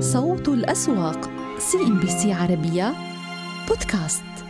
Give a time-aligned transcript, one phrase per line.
[0.00, 2.94] صوت الأسواق CNBC عربية
[3.68, 4.43] بودكاست.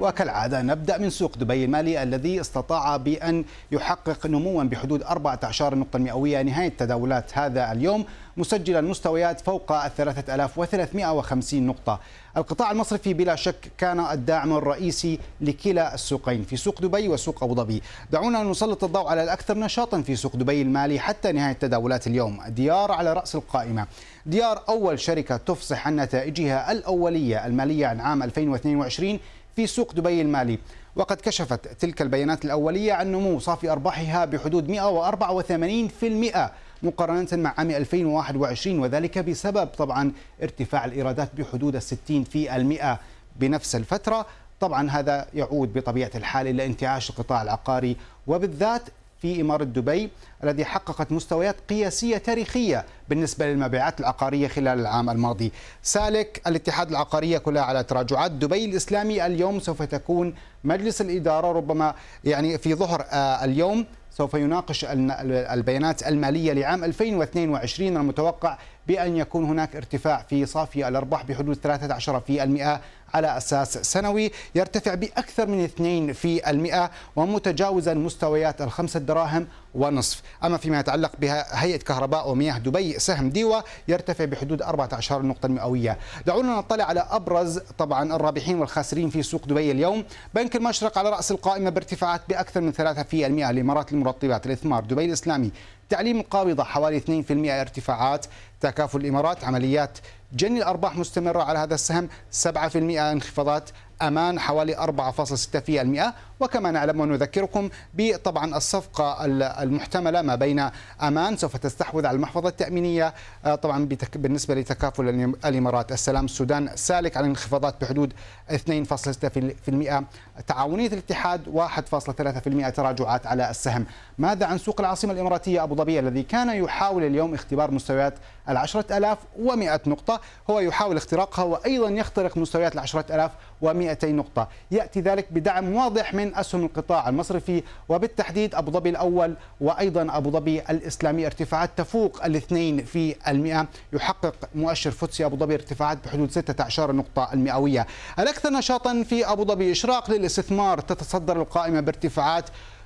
[0.00, 1.64] وكالعادة نبدأ من سوق دبي.
[1.64, 6.42] المالي الذي استطاع بأن يحقق نموا بحدود 14 نقطة مئوية.
[6.42, 8.04] نهاية تداولات هذا اليوم.
[8.36, 12.00] مسجلا مستويات فوق ال 3350 نقطة.
[12.36, 17.82] القطاع المصرفي بلا شك كان الداعم الرئيسي لكلا السوقين في سوق دبي وسوق أبو ظبي.
[18.12, 22.40] دعونا نسلط الضوء على الأكثر نشاطا في سوق دبي المالي حتى نهاية تداولات اليوم.
[22.48, 23.86] ديار على رأس القائمة.
[24.26, 29.18] ديار أول شركة تفصح عن نتائجها الأولية المالية عن عام 2022
[29.56, 30.58] في سوق دبي المالي.
[30.96, 36.50] وقد كشفت تلك البيانات الأولية عن نمو صافي أرباحها بحدود 184%
[36.82, 43.00] مقارنة مع عام 2021 وذلك بسبب طبعا ارتفاع الإيرادات بحدود 60 في المئة
[43.36, 44.26] بنفس الفترة.
[44.60, 48.82] طبعا هذا يعود بطبيعة الحال إلى انتعاش القطاع العقاري وبالذات
[49.26, 50.10] في إمارة دبي
[50.44, 55.52] الذي حققت مستويات قياسية تاريخية بالنسبة للمبيعات العقارية خلال العام الماضي.
[55.82, 62.58] سالك الاتحاد العقارية كلها على تراجعات دبي الإسلامي اليوم سوف تكون مجلس الإدارة ربما يعني
[62.58, 70.24] في ظهر آه، اليوم سوف يناقش البيانات المالية لعام 2022 المتوقع بأن يكون هناك ارتفاع
[70.28, 72.80] في صافي الأرباح بحدود 13%
[73.14, 80.22] على أساس سنوي يرتفع بأكثر من 2 في المئة ومتجاوزا مستويات الخمسة دراهم ونصف.
[80.44, 85.98] أما فيما يتعلق بهيئة كهرباء ومياه دبي سهم ديوة يرتفع بحدود 14 نقطة مئوية.
[86.26, 90.04] دعونا نطلع على أبرز طبعا الرابحين والخاسرين في سوق دبي اليوم.
[90.34, 95.50] بنك المشرق على رأس القائمة بارتفاعات بأكثر من 3% الإمارات المرطبات الإثمار دبي الإسلامي.
[95.88, 98.26] تعليم القابضة حوالي 2% ارتفاعات.
[98.60, 99.98] تكافل الإمارات عمليات
[100.32, 102.08] جني الأرباح مستمرة على هذا السهم
[102.44, 103.70] 7% انخفاضات.
[104.02, 109.24] أمان حوالي 4.6% وكما نعلم ونذكركم بطبعا الصفقة
[109.62, 110.70] المحتملة ما بين
[111.02, 116.70] أمان سوف تستحوذ على المحفظة التأمينية آه، طبعا بالنسبة لتكافل الإمارات السلام السودان.
[116.74, 118.12] سالك على انخفاضات بحدود
[118.50, 120.04] 2.6%
[120.46, 123.86] تعاونية الاتحاد 1.3% تراجعات على السهم.
[124.18, 128.14] ماذا عن سوق العاصمة الإماراتية أبو ظبي الذي كان يحاول اليوم اختبار مستويات
[128.48, 130.20] العشرة ألاف ومئة نقطة؟
[130.50, 133.30] هو يحاول اختراقها وأيضا يخترق مستويات العشرة ألاف
[133.62, 134.48] ومئتي نقطة.
[134.70, 140.60] يأتي ذلك بدعم واضح من أسهم القطاع المصرفي وبالتحديد أبو ظبي الأول وأيضا أبو ظبي
[140.60, 141.26] الإسلامي.
[141.26, 143.66] ارتفاعات تفوق الاثنين في المئة.
[143.92, 147.86] يحقق مؤشر فوتسي أبو ظبي ارتفاعات بحدود 16 نقطة المئوية.
[148.18, 150.80] الأكثر نشاطا في أبو ظبي إشراق للاستثمار.
[150.80, 152.44] تتصدر القائمة بارتفاعات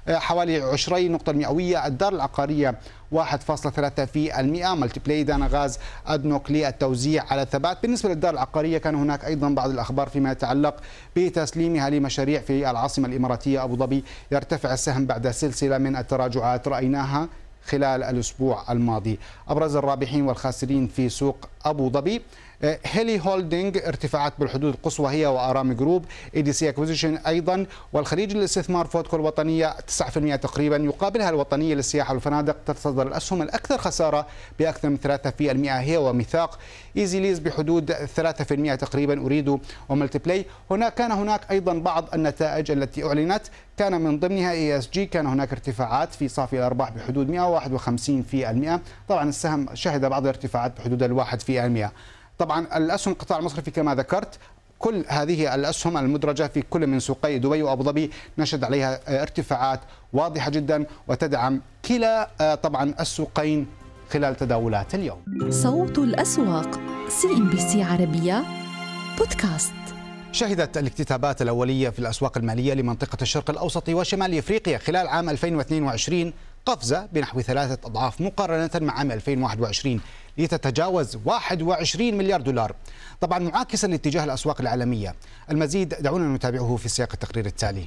[0.08, 1.86] حوالي 20 نقطة مئوية.
[1.86, 2.74] الدار العقارية
[3.12, 4.74] 1.3 في المئة.
[4.74, 7.82] Multiply دانا غاز أدنوك للتوزيع على الثبات.
[7.82, 10.76] بالنسبة للدار العقارية كان هناك أيضا بعض الأخبار فيما يتعلق
[11.16, 14.04] بتسليمها لمشاريع في العاصمة الإماراتية أبو ظبي.
[14.32, 17.28] يرتفع السهم بعد سلسلة من التراجعات رأيناها
[17.66, 19.18] خلال الأسبوع الماضي.
[19.48, 22.22] أبرز الرابحين والخاسرين في سوق أبو ظبي.
[22.62, 26.04] Hily Holding ارتفاعات بالحدود القصوى هي و Aram Group
[26.36, 33.42] ADC Acquisition أيضا والخليج للاستثمار فودكو الوطنيه 9% تقريبا يقابلها الوطنية للسياحة والفنادق تتصدر الأسهم
[33.42, 34.26] الأكثر خسارة
[34.58, 36.58] بأكثر من 3% هي وميثاق.
[36.96, 43.04] Easy Lease بحدود 3% تقريبا أريد و Multiply هناك كان هناك أيضا بعض النتائج التي
[43.04, 43.42] أعلنت.
[43.76, 50.04] كان من ضمنها ESG كان هناك ارتفاعات في صافي الأرباح بحدود 151% طبعا السهم شهد
[50.04, 51.92] بعض الارتفاعات بحدود الواحد في المئة
[52.40, 54.38] طبعا الأسهم القطاع المصرفي كما ذكرت
[54.78, 59.80] كل هذه الأسهم المدرجة في كل من سوقي دبي وأبو ظبي نشهد عليها ارتفاعات
[60.12, 63.66] واضحة جدا وتدعم كلا آه، طبعا السوقين
[64.12, 65.50] خلال تداولات اليوم.
[65.50, 68.44] صوت الأسواق CNBC عربية
[69.18, 69.72] بودكاست.
[70.32, 76.32] شهدت الاكتتابات الأولية في الأسواق المالية لمنطقة الشرق الأوسط وشمال إفريقيا خلال عام 2022
[76.66, 80.00] قفزة بنحو ثلاثة أضعاف مقارنة مع عام 2021
[80.40, 82.74] لتتجاوز 21 مليار دولار.
[83.20, 85.14] طبعا معاكسا لاتجاه الأسواق العالمية.
[85.50, 87.84] المزيد دعونا نتابعه في سياق التقرير التالي.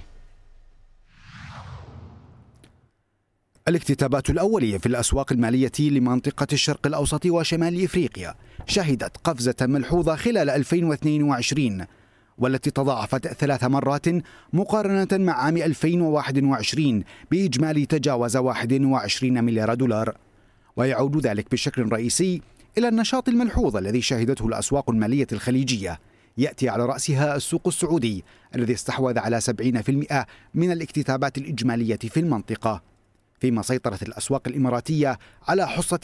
[3.68, 8.36] الاكتتابات الأولية في الأسواق المالية لمنطقة الشرق الأوسط وشمال إفريقيا
[8.68, 11.86] شهدت قفزة ملحوظة خلال 2022
[12.38, 14.06] والتي تضاعفت ثلاث مرات
[14.54, 20.18] مقارنة مع عام 2021 بإجمالي تجاوز 21 مليار دولار.
[20.76, 22.42] ويعود ذلك بشكل رئيسي
[22.78, 26.00] إلى النشاط الملحوظ الذي شهدته الأسواق المالية الخليجية.
[26.38, 28.24] يأتي على رأسها السوق السعودي
[28.56, 32.82] الذي استحوذ على 70% من الاكتتابات الإجمالية في المنطقة.
[33.40, 36.00] فيما سيطرت الأسواق الإماراتية على حصة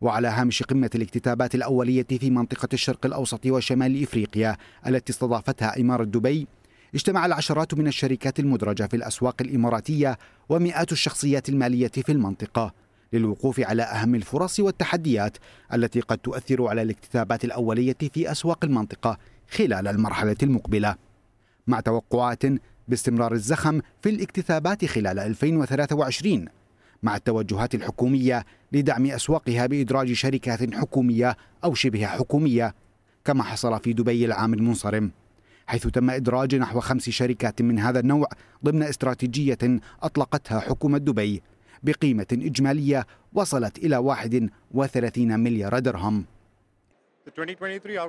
[0.00, 4.56] وعلى هامش قمة الاكتتابات الأولية في منطقة الشرق الأوسط وشمال إفريقيا
[4.86, 6.46] التي استضافتها إمارة دبي
[6.96, 12.74] اجتمع العشرات من الشركات المدرجة في الأسواق الإماراتية ومئات الشخصيات المالية في المنطقة
[13.12, 15.36] للوقوف على أهم الفرص والتحديات
[15.74, 19.18] التي قد تؤثر على الاكتتابات الأولية في أسواق المنطقة
[19.50, 20.96] خلال المرحلة المقبلة.
[21.66, 22.42] مع توقعات
[22.88, 26.44] باستمرار الزخم في الاكتتابات خلال 2023
[27.02, 32.74] مع التوجهات الحكومية لدعم أسواقها بإدراج شركات حكومية أو شبه حكومية
[33.24, 35.10] كما حصل في دبي العام المنصرم.
[35.66, 38.28] حيث تم إدراج نحو خمس شركات من هذا النوع
[38.64, 39.58] ضمن استراتيجية
[40.02, 41.42] أطلقتها حكومة دبي
[41.82, 46.24] بقيمة إجمالية وصلت إلى 31 مليار درهم.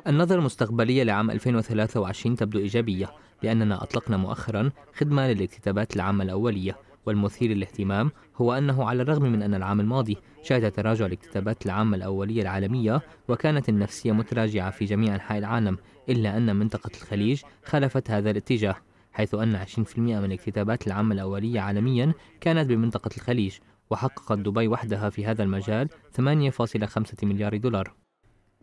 [0.08, 3.10] النظرة المستقبلية لعام 2023 تبدو إيجابية
[3.44, 9.54] لأننا أطلقنا مؤخرا خدمة للاكتتابات العامة الأولية والمثير للاهتمام هو أنه على الرغم من أن
[9.54, 15.78] العام الماضي شهد تراجع الاكتتابات العامة الأولية العالمية وكانت النفسية متراجعة في جميع أنحاء العالم
[16.10, 18.76] إلا أن منطقة الخليج خالفت هذا الاتجاه
[19.14, 23.58] حيث أن 20% من الاكتتابات العامة الأولية عالميا كانت بمنطقة الخليج
[23.90, 27.94] وحققت دبي وحدها في هذا المجال 8.5 مليار دولار.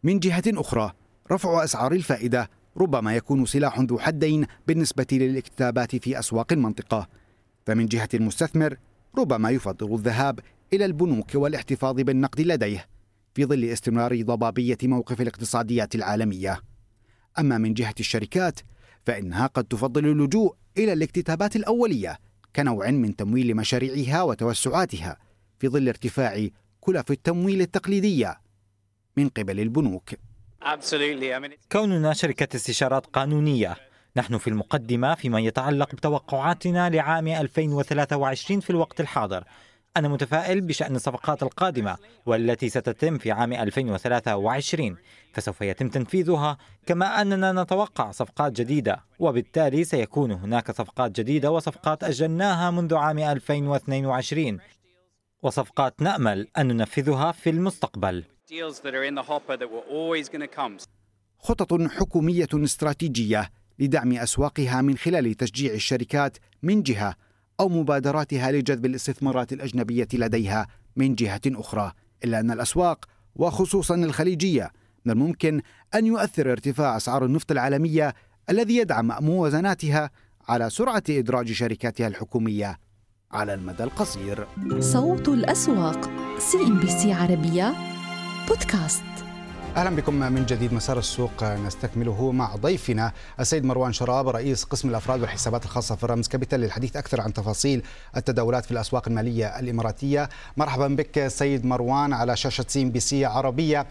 [0.02, 0.93] من جهة أخرى
[1.32, 7.08] رفع أسعار الفائدة ربما يكون سلاح ذو حدين بالنسبة للاكتتابات في أسواق المنطقة.
[7.67, 8.76] فمن جهة المستثمر
[9.19, 10.41] ربما يفضل الذهاب
[10.73, 12.87] إلى البنوك والاحتفاظ بالنقد لديه
[13.35, 16.61] في ظل استمرار ضبابية موقف الاقتصاديات العالمية.
[17.39, 18.61] أما من جهة الشركات
[19.07, 22.19] فإنها قد تفضل اللجوء إلى الاكتتابات الأولية
[22.57, 25.17] كنوع من تمويل مشاريعها وتوسعاتها
[25.59, 26.49] في ظل ارتفاع
[26.81, 28.41] كلف التمويل التقليدية
[29.17, 30.11] من قبل البنوك.
[31.73, 33.77] كوننا شركة استشارات قانونية
[34.17, 39.45] نحن في المقدمة فيما يتعلق بتوقعاتنا لعام 2023 في الوقت الحاضر
[39.96, 41.96] أنا متفائل بشأن الصفقات القادمة
[42.26, 44.96] والتي ستتم في عام 2023
[45.32, 52.70] فسوف يتم تنفيذها كما أننا نتوقع صفقات جديدة وبالتالي سيكون هناك صفقات جديدة وصفقات أجلناها
[52.70, 54.58] منذ عام 2022
[55.43, 58.25] وصفقات نأمل أن ننفذها في المستقبل.
[61.38, 67.17] خطط حكومية استراتيجية لدعم أسواقها من خلال تشجيع الشركات من جهة
[67.61, 70.67] أو مبادراتها لجذب الاستثمارات الأجنبية لديها
[70.97, 71.93] من جهة أخرى
[72.25, 73.05] إلا أن الأسواق
[73.37, 74.71] وخصوصا الخليجية
[75.05, 75.61] من الممكن
[75.95, 78.15] أن يؤثر ارتفاع أسعار النفط العالمية
[78.51, 80.11] الذي يدعم موازناتها
[80.49, 82.79] على سرعة إدراج شركاتها الحكومية
[83.33, 84.47] على المدى القصير.
[84.81, 87.75] صوت الأسواق CNBC عربية
[88.49, 89.14] بودكاست.
[89.76, 90.73] أهلا بكم من جديد.
[90.73, 96.29] مسار السوق نستكمله مع ضيفنا السيد مروان شراب رئيس قسم الأفراد والحسابات الخاصة في الرمز
[96.29, 97.82] Capital للحديث أكثر عن تفاصيل
[98.17, 100.29] التداولات في الأسواق المالية الإماراتية.
[100.56, 103.87] مرحبا بك سيد مروان على شاشة CNBC عربية.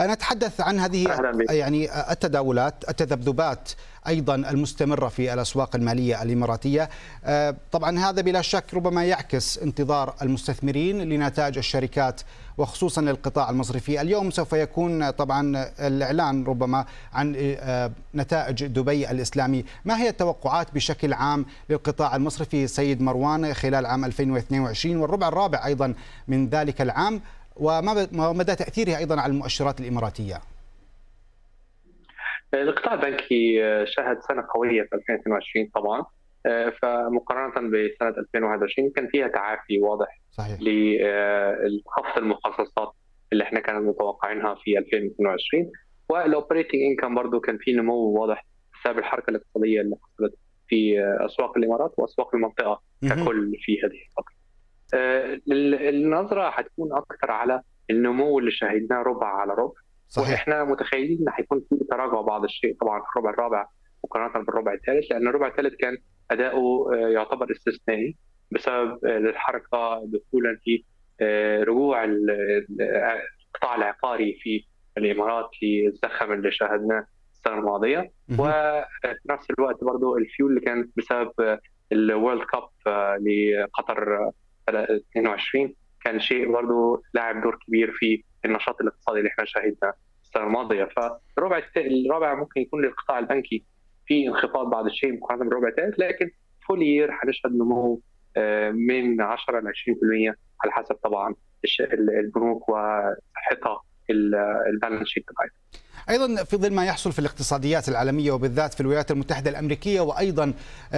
[0.00, 1.06] نتحدث عن هذه
[1.50, 3.70] يعني التداولات التذبذبات
[4.06, 6.88] أيضا المستمرة في الأسواق المالية الإماراتية.
[7.72, 12.20] طبعا هذا بلا شك ربما يعكس انتظار المستثمرين لنتائج الشركات
[12.58, 14.00] وخصوصا للقطاع المصرفي.
[14.00, 19.64] اليوم سوف يكون طبعا الإعلان ربما عن آه، نتائج دبي الإسلامي.
[19.84, 25.94] ما هي التوقعات بشكل عام للقطاع المصرفي سيد مروان خلال عام 2022 والربع الرابع أيضا
[26.28, 27.20] من ذلك العام.
[27.56, 30.40] وما مدى تاثيرها أيضا على المؤشرات الإماراتية؟
[32.54, 36.04] القطاع البنكي شهد سنة قوية في 2022 طبعا.
[36.82, 40.58] فمقارنة بسنة 2021 كان فيها تعافي واضح صحيح.
[40.60, 42.92] لخفض المخصصات
[43.32, 45.70] اللي إحنا كنا متوقعينها في 2022
[46.08, 50.34] والاوبريتنج انكم برضه كان في نمو واضح بسبب الحركة الاقتصادية اللي حصلت
[50.68, 54.36] في أسواق الإمارات وأسواق المنطقة ككل في هذه الفترة.
[54.94, 55.40] آه،
[55.88, 59.80] النظرة حتكون أكثر على النمو اللي شاهدناه ربع على ربع.
[60.08, 60.30] صحيح.
[60.30, 63.66] وإحنا متخيلين إن حيكون في تراجع بعض الشيء طبعا في الربع الرابع
[64.04, 65.98] مقارنة بالربع الثالث لأن الربع الثالث كان
[66.30, 68.16] أداؤه آه، يعتبر استثنائي.
[68.50, 70.84] بسبب آه، الحركه دخولا في
[71.62, 74.64] رجوع القطاع العقاري في
[74.98, 78.12] الإمارات للزخم اللي شاهدناه السنة الماضية.
[78.40, 81.58] وفي نفس الوقت برضه الفيول اللي كان بسبب
[81.92, 82.68] الورلد كاب
[83.22, 84.30] لقطر
[84.68, 85.74] 22
[86.04, 90.84] كان شيء برضه لاعب دور كبير في النشاط الاقتصادي اللي إحنا شاهدناه السنة الماضية.
[90.96, 93.64] فالربع الرابع ممكن يكون للقطاع البنكي
[94.06, 96.30] في انخفاض بعض الشيء مقارنة بالربع الثالث لكن
[96.68, 98.00] full year حنشهد نمو آه،
[98.72, 101.34] من 10 ل 20% على حسب طبعا
[102.24, 105.86] البنوك وصحتها ال balance sheet بتاعتها.
[106.10, 110.52] أيضا في ظل ما يحصل في الاقتصاديات العالمية وبالذات في الولايات المتحدة الأمريكية وأيضا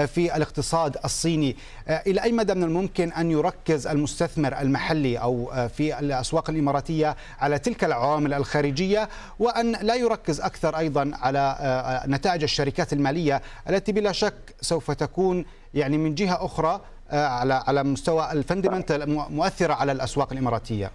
[0.07, 1.57] في الاقتصاد الصيني
[2.07, 7.85] إلى أي مدى من الممكن أن يركز المستثمر المحلي أو في الأسواق الإماراتية على تلك
[7.85, 11.57] العوامل الخارجية وأن لا يركز أكثر أيضا على
[12.09, 16.81] نتائج الشركات المالية التي بلا شك سوف تكون يعني من جهة أخرى
[17.13, 20.91] على على مستوى الفندمنتال مؤثرة على الأسواق الإماراتية.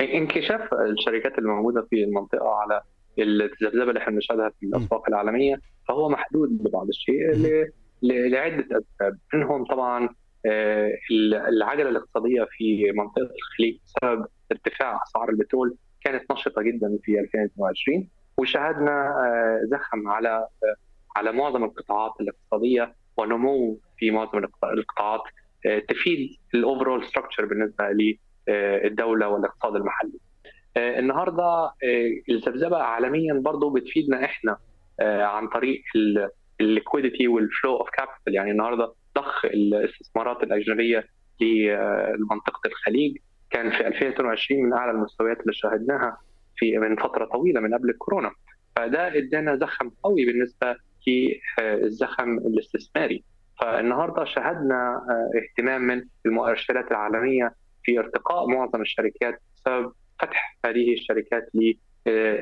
[0.00, 2.80] انكشاف الشركات الموجودة في المنطقة على
[3.18, 5.56] الذبذبه اللي إحنا بنشهدها في الأسواق العالمية
[5.88, 7.34] فهو محدود ببعض الشيء
[8.02, 9.18] لعدة أسباب.
[9.34, 10.08] منهم طبعا
[11.48, 19.14] العجلة الاقتصادية في منطقة الخليج بسبب ارتفاع أسعار البترول كانت نشطة جدا في 2022 وشاهدنا
[19.70, 20.48] زخم على
[21.16, 25.20] على معظم القطاعات الاقتصادية ونمو في معظم القطاعات
[25.88, 27.84] تفيد ال overall structure بالنسبة
[28.48, 30.18] للدولة والاقتصاد المحلي.
[30.76, 31.72] النهارده
[32.30, 34.56] الذبذبه عالميا برضه بتفيدنا إحنا
[35.00, 35.82] عن طريق
[36.60, 41.04] ال liquidity وال flow of capital يعني النهارده ضخ الاستثمارات الأجنبية
[41.40, 43.16] لمنطقة الخليج.
[43.50, 46.18] كان في 2022 من أعلى المستويات اللي شاهدناها
[46.56, 48.30] في من فترة طويلة من قبل الكورونا.
[48.76, 53.24] فده إدانا زخم قوي بالنسبة للزخم الاستثماري.
[53.64, 55.00] فالنهارده شاهدنا
[55.42, 57.54] اهتمام من المؤشرات العالمية
[57.84, 61.48] في ارتقاء معظم الشركات بسبب فتح هذه الشركات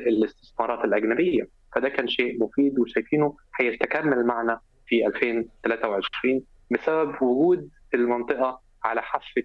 [0.07, 9.01] للاستثمارات الأجنبية فده كان شيء مفيد وشايفينه هيستكمل معنا في 2023 بسبب وجود المنطقة على
[9.01, 9.43] حافة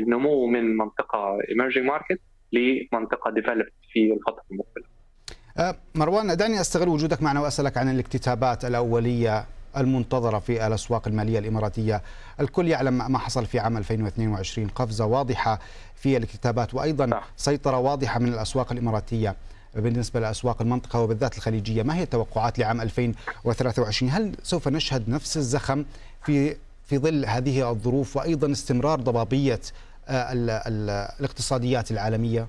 [0.00, 2.16] النمو من منطقة emerging market
[2.52, 4.84] لمنطقة developed في الفترة المقبلة.
[5.94, 9.44] مروان دعني أستغل وجودك معنا وأسألك عن الاكتتابات الأولية
[9.76, 12.02] المنتظرة في الأسواق المالية الإماراتية،
[12.40, 15.60] الكل يعلم ما حصل في عام 2022 قفزة واضحة
[15.96, 19.36] في الاكتتابات وأيضا سيطرة واضحة من الأسواق الإماراتية
[19.74, 25.84] بالنسبة لأسواق المنطقة وبالذات الخليجية، ما هي التوقعات لعام 2023؟ هل سوف نشهد نفس الزخم
[26.22, 29.60] في في ظل هذه الظروف وأيضا استمرار ضبابية
[30.08, 32.46] ال ال الاقتصاديات العالمية؟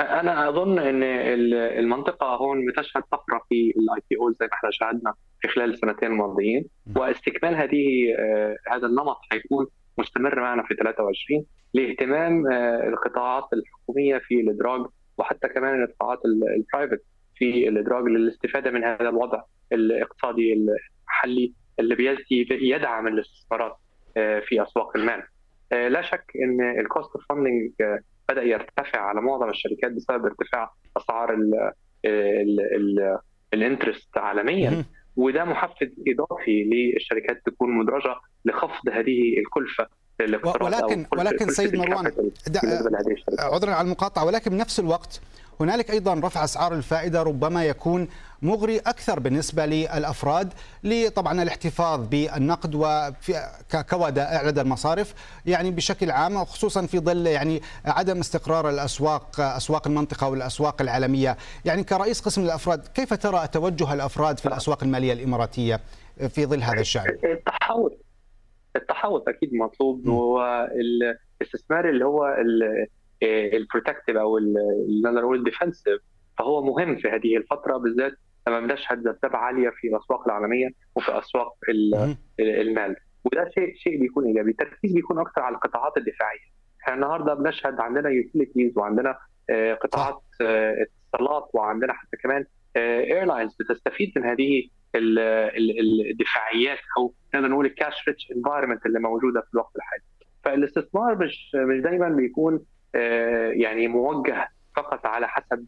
[0.00, 1.02] أنا أظن إن
[1.52, 6.64] المنطقة هون بتشهد طفره في ال IPOs زي ما إحنا شاهدنا في خلال السنتين الماضيين
[6.96, 8.14] واستكمال هذه
[8.72, 9.66] هذا النمط حيكون
[9.98, 12.46] مستمر معنا في 23 لاهتمام
[12.88, 14.86] القطاعات الحكومية في الإدراج
[15.18, 17.04] وحتى كمان القطاعات ال private
[17.36, 22.16] في الإدراج للاستفادة من هذا الوضع الاقتصادي المحلي اللي
[22.50, 23.76] يدعم الاستثمارات
[24.14, 25.22] في أسواق المال.
[25.70, 27.70] لا شك إن ال cost of funding
[28.28, 31.38] بدأ يرتفع على معظم الشركات بسبب ارتفاع أسعار
[33.54, 34.84] ال interest عالميا.
[35.16, 39.86] وده محفز إضافي للشركات تكون مدرجة لخفض هذه الكلفة.
[40.60, 42.12] ولكن ولكن سيد مروان
[43.38, 45.20] عذرا على المقاطعة ولكن بنفس الوقت
[45.60, 48.08] هنالك أيضا رفع أسعار الفائدة ربما يكون
[48.42, 50.52] مغري أكثر بالنسبة للأفراد
[50.84, 55.14] لطبعا الاحتفاظ بالنقد وكودائع لدى المصارف
[55.46, 61.84] يعني بشكل عام وخصوصا في ظل يعني عدم استقرار الأسواق أسواق المنطقة والأسواق العالمية يعني
[61.84, 65.80] كرئيس قسم الأفراد كيف ترى توجه الأفراد في الأسواق المالية الإماراتية
[66.28, 67.96] في ظل هذا الشأن؟ التحول
[68.78, 72.36] التحول أكيد مطلوب والاستثمار اللي هو
[73.22, 76.00] ال protective أو اللي نقول defensive
[76.38, 78.12] فهو مهم في هذه الفترة بالذات
[78.48, 81.54] لما بنشهد ذبذبه عالية في الأسواق العالمية وفي أسواق
[82.40, 82.96] المال.
[83.24, 84.50] وده شيء شيء بيكون إيجابي.
[84.50, 86.38] التركيز بيكون أكثر على القطاعات الدفاعية.
[86.82, 89.18] إحنا النهارده بنشهد عندنا utilities وعندنا
[89.82, 92.44] قطاعات اتصالات وعندنا حتى كمان
[92.76, 99.54] airlines بتستفيد من هذه الدفاعيات أو نقدر نقول ال cash rich environment اللي موجودة في
[99.54, 100.02] الوقت الحالي
[100.44, 102.60] فالاستثمار مش مش دايما بيكون
[103.52, 105.66] يعني موجه فقط على حسب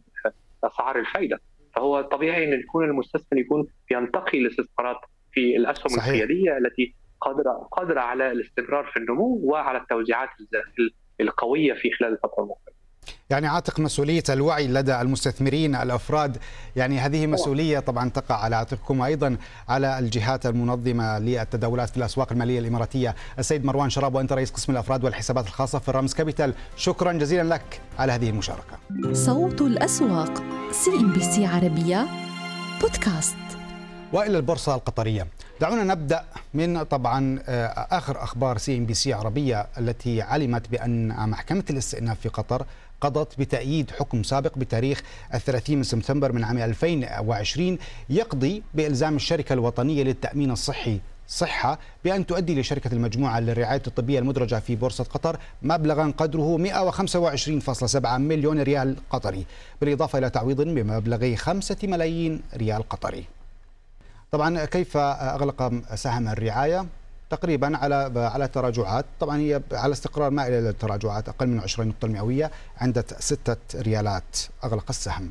[0.63, 1.39] أسعار الفايدة
[1.75, 4.97] فهو طبيعي إن يكون المستثمر يكون ينتقي الاستثمارات
[5.31, 6.07] في الأسهم صحيح.
[6.07, 10.29] القياديه التي قادرة قادرة على الاستمرار في النمو وعلى التوزيعات
[11.21, 12.75] القوية في خلال الفترة المقبلة.
[13.29, 16.37] يعني عاتق مسؤولية الوعي لدى المستثمرين الأفراد.
[16.75, 19.37] يعني هذه مسؤولية طبعا تقع على عاتقكم وأيضا
[19.69, 23.15] على الجهات المنظمة للتداولات في الأسواق المالية الإماراتية.
[23.39, 26.53] السيد مروان شراب وأنت رئيس قسم الأفراد والحسابات الخاصة في الرامز كابيتال.
[26.75, 28.79] شكرا جزيلا لك على هذه المشاركة.
[29.13, 32.07] صوت الأسواق سي ان بي سي عربية
[32.81, 33.35] بودكاست.
[34.13, 35.27] وإلى البورصة القطرية.
[35.61, 37.39] دعونا نبدأ من طبعا
[37.91, 42.65] آخر أخبار سي ان بي سي عربية التي علمت بأن محكمة الاستئناف في قطر
[43.01, 45.01] قضت بتأييد حكم سابق بتاريخ
[45.33, 47.77] الثلاثين من سبتمبر من عام 2020
[48.09, 54.75] يقضي بإلزام الشركة الوطنية للتأمين الصحي صحة بأن تؤدي لشركة المجموعة للرعاية الطبية المدرجة في
[54.75, 59.45] بورصة قطر مبلغا قدره 125.7 مليون ريال قطري
[59.81, 63.25] بالإضافة إلى تعويض بمبلغ 5 ملايين ريال قطري.
[64.31, 66.85] طبعا كيف أغلق سهم الرعاية؟
[67.31, 69.05] تقريبا على على تراجعات.
[69.19, 74.37] طبعا هي على استقرار مائل إلى التراجعات أقل من 20 نقطة المئوية عند 6 ريالات
[74.63, 75.29] أغلق السهم.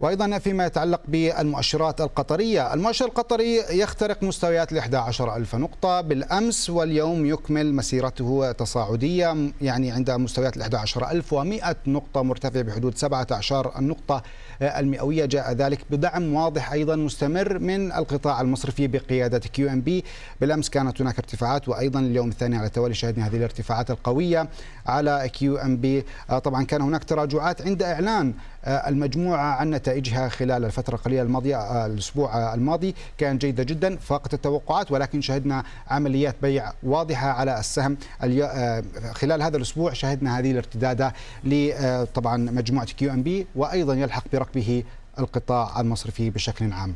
[0.00, 6.00] وأيضا فيما يتعلق بالمؤشرات القطرية، المؤشر القطري يخترق مستويات ال 11 ألف نقطة.
[6.00, 14.22] بالأمس واليوم يكمل مسيرته تصاعدية يعني عند مستويات ال 11100 نقطة مرتفع بحدود 17 النقطة.
[14.62, 15.24] المئوية.
[15.24, 20.04] جاء ذلك بدعم واضح أيضا مستمر من القطاع المصرفي بقيادة QNB،
[20.40, 24.48] بالأمس كانت هناك ارتفاعات وأيضا اليوم الثاني على التوالي شهدنا هذه الارتفاعات القوية
[24.86, 26.04] على QNB،
[26.44, 28.34] طبعا كان هناك تراجعات عند إعلان
[28.66, 32.94] المجموعة عن نتائجها خلال الفترة القليلة الماضية آه، الأسبوع الماضي.
[33.18, 39.56] كان جيدة جدا فاقت التوقعات ولكن شهدنا عمليات بيع واضحة على السهم آه، خلال هذا
[39.56, 41.14] الأسبوع شهدنا هذه الارتدادة
[41.44, 44.84] لطبعا آه، مجموعة QNB وأيضا يلحق بركبه
[45.18, 46.94] القطاع المصرفي بشكل عام.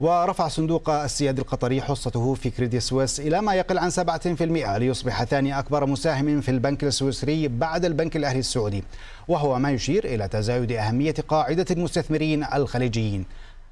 [0.00, 5.58] ورفع صندوق السيادي القطري حصته في كريدي سويس إلى ما يقل عن 7% ليصبح ثاني
[5.58, 8.84] أكبر مساهم في البنك السويسري بعد البنك الأهلي السعودي
[9.28, 13.24] وهو ما يشير إلى تزايد أهمية قاعدة المستثمرين الخليجيين.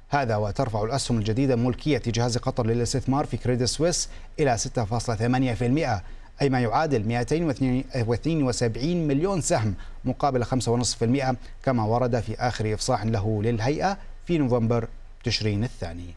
[0.09, 6.59] هذا وترفع الأسهم الجديدة ملكية جهاز قطر للاستثمار في كريدي سويس إلى 6.8% أي ما
[6.59, 9.73] يعادل 272 مليون سهم
[10.05, 14.87] مقابل 5.5% كما ورد في آخر إفصاح له للهيئة في نوفمبر
[15.23, 16.13] تشرين الثاني.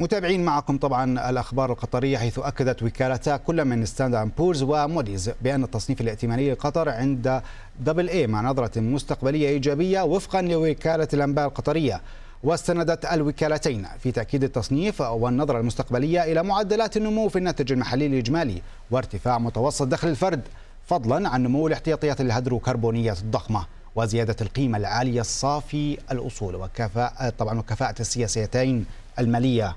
[0.00, 5.64] متابعين معكم طبعا الأخبار القطرية حيث أكدت وكالتا كل من ستاندرد اند بورز وموديز بأن
[5.64, 7.42] التصنيف الائتماني لقطر عند
[7.80, 12.00] double A مع نظرة مستقبلية إيجابية وفقا لوكالة الأنباء القطرية.
[12.42, 19.38] واستندت الوكالتين في تأكيد التصنيف والنظرة المستقبلية إلى معدلات النمو في الناتج المحلي الإجمالي وارتفاع
[19.38, 20.42] متوسط دخل الفرد
[20.86, 23.66] فضلا عن نمو الاحتياطيات الهيدروكربونية الضخمة
[23.96, 28.86] وزيادة القيمة العالية الصافي الأصول وكفاءة طبعا وكفاءة السياسيتين
[29.18, 29.76] المالية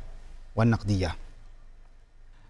[0.55, 1.15] والنقدية.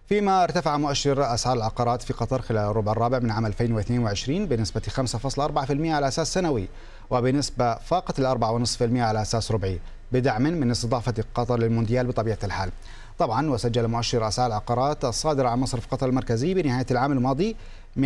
[0.10, 5.72] فيما ارتفع مؤشر أسعار العقارات في قطر خلال الربع الرابع من عام 2022 بنسبة 5.4%
[5.72, 6.68] على أساس سنوي
[7.10, 9.80] وبنسبة فاقت ال 4.5% على أساس ربعي.
[10.12, 12.72] بدعم من استضافة قطر للمونديال بطبيعة الحال.
[13.20, 17.56] طبعا وسجل مؤشر أسعار العقارات الصادر عن مصرف قطر المركزي بنهاية العام الماضي
[17.98, 18.02] 223.4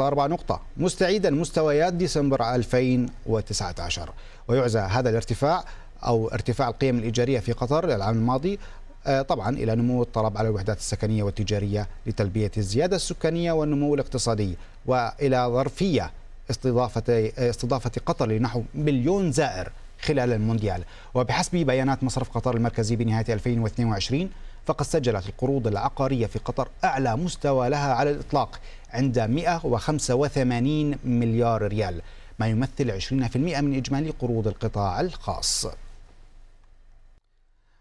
[0.00, 4.10] نقطة مستعيدا مستويات ديسمبر 2019
[4.48, 5.64] ويعزى هذا الارتفاع
[6.06, 8.58] أو ارتفاع القيم الإيجارية في قطر العام الماضي
[9.06, 14.56] آه، طبعا إلى نمو الطلب على الوحدات السكنية والتجارية لتلبية الزيادة السكانية والنمو الاقتصادي.
[14.86, 16.10] وإلى ظرفية
[16.50, 19.72] استضافة استضافة قطر لنحو مليون زائر.
[20.02, 20.84] خلال المونديال.
[21.14, 24.30] وبحسب بيانات مصرف قطر المركزي بنهاية 2022
[24.66, 28.60] فقد سجلت القروض العقارية في قطر أعلى مستوى لها على الإطلاق
[28.90, 32.02] عند 185 مليار ريال
[32.38, 35.66] ما يمثل 20% من إجمالي قروض القطاع الخاص.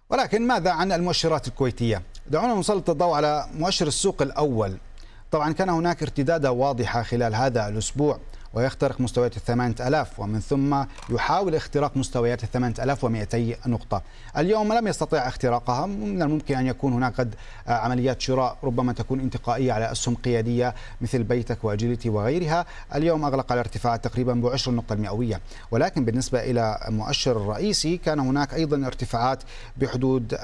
[0.10, 4.77] ولكن ماذا عن المؤشرات الكويتية؟ دعونا نسلط الضوء على مؤشر السوق الأول.
[5.31, 8.19] طبعا كان هناك ارتدادة واضحة خلال هذا الأسبوع.
[8.53, 14.01] ويخترق مستويات الثمانية ألاف ومن ثم يحاول اختراق مستويات الثمانية ألاف ومئتي نقطة.
[14.37, 17.35] اليوم لم يستطع اختراقها من الممكن أن يكون هناك قد
[17.67, 22.65] عمليات شراء ربما تكون انتقائية على أسهم قيادية مثل بيتك وأجيلتي وغيرها.
[22.95, 25.41] اليوم أغلق الارتفاع تقريبا بعشر النقطة المئوية.
[25.71, 29.43] ولكن بالنسبة إلى المؤشر الرئيسي كان هناك أيضا ارتفاعات
[29.77, 30.35] بحدود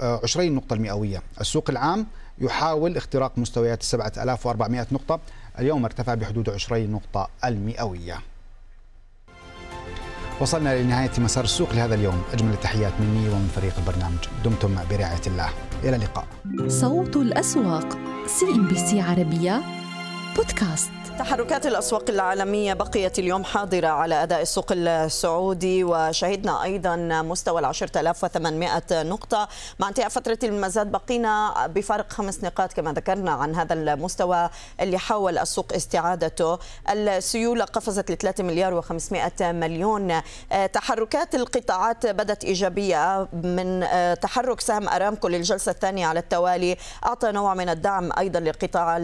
[0.00, 1.22] 20 آه، نقطة المئوية.
[1.40, 2.06] السوق العام
[2.40, 5.20] يحاول اختراق مستويات 7400 نقطة.
[5.58, 8.18] اليوم ارتفع بحدود 20 نقطة المئوية.
[10.40, 12.22] وصلنا لنهاية مسار السوق لهذا اليوم.
[12.32, 14.18] أجمل التحيات مني ومن فريق البرنامج.
[14.44, 15.48] دمتم برعاية الله.
[15.84, 16.26] إلى اللقاء.
[16.68, 17.98] صوت الأسواق.
[18.26, 19.62] سي إن بي سي عربية.
[20.36, 20.97] بودكاست.
[21.18, 28.24] تحركات الأسواق العالمية بقيت اليوم حاضرة على أداء السوق السعودي وشهدنا أيضا مستوى العشرة آلاف
[28.24, 29.48] وثمانمائة نقطة.
[29.78, 34.50] مع انتهاء فترة المزاد بقينا بفارق خمس نقاط كما ذكرنا عن هذا المستوى
[34.80, 36.58] اللي حاول السوق استعادته.
[36.90, 40.22] السيولة قفزت ل 3 مليار و500 مليون.
[40.72, 43.86] تحركات القطاعات بدت إيجابية من
[44.22, 46.76] تحرك سهم أرامكو للجلسة الثانية على التوالي.
[47.06, 48.96] أعطى نوع من الدعم أيضا لقطاع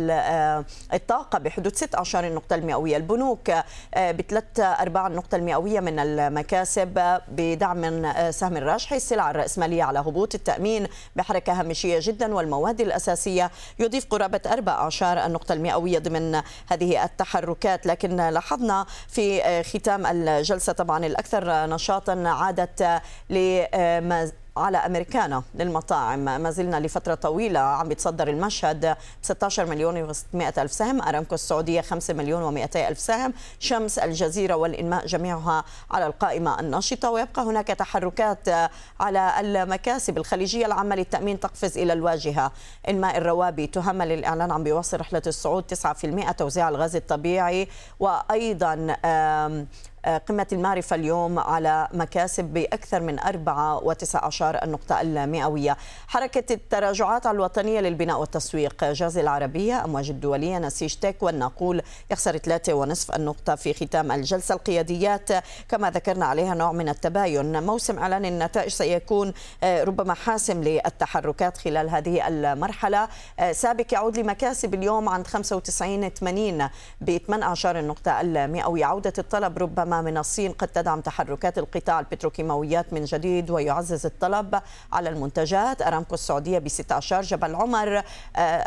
[0.95, 2.97] الطاقة بحدود 6 12 النقطة المئوية.
[2.97, 3.51] البنوك
[3.95, 10.35] آه، بثلاث أرباع النقطة المئوية من المكاسب بدعم آه، سهم الراجحي السلع الرأسمالية على هبوط
[10.35, 10.87] التأمين
[11.17, 17.87] بحركة هامشية جدا والمواد الأساسية يضيف قرابة أربع أعشار النقطة المئوية ضمن هذه التحركات.
[17.87, 23.01] لكن لاحظنا في آه، ختام الجلسة طبعا الأكثر نشاطا عادت
[24.57, 26.25] على أمريكانا للمطاعم.
[26.25, 28.87] ما زلنا لفترة طويلة عم بيتصدر المشهد.
[28.87, 31.03] ب 16 مليون و600 ألف سهم.
[31.03, 33.33] أرامكو السعودية 5 مليون و200 ألف سهم.
[33.59, 38.49] شمس الجزيرة والإنماء جميعها على القائمة الناشطة ويبقى هناك تحركات
[39.01, 42.53] على المكاسب الخليجية العامة للتأمين تقفز إلى الواجهة.
[42.89, 47.69] إنماء الروابي تهمل الإعلان عم بيواصل رحلة الصعود 9% توزيع الغاز الطبيعي
[48.01, 48.97] وأيضا
[50.05, 55.77] قمة المعرفة اليوم على مكاسب بأكثر من 4.19 النقطة المئوية.
[56.07, 58.85] حركة التراجعات الوطنية للبناء والتسويق.
[58.85, 65.31] جاز العربية أمواج الدولية نسيج تك والناقول يخسر 3.5 النقطة في ختام الجلسة القياديات.
[65.69, 67.63] كما ذكرنا عليها نوع من التباين.
[67.63, 69.33] موسم إعلان النتائج سيكون
[69.65, 73.09] ربما حاسم للتحركات خلال هذه المرحلة.
[73.53, 76.69] سابق يعود لمكاسب اليوم عند 95 80
[77.01, 78.85] ب 18 النقطة المئوية.
[78.85, 84.61] عودة الطلب ربما من الصين قد تدعم تحركات القطاع البتروكيماويات من جديد ويعزز الطلب
[84.93, 85.83] على المنتجات.
[85.83, 88.03] أرامكو السعودية ب 16 جبل عمر آه،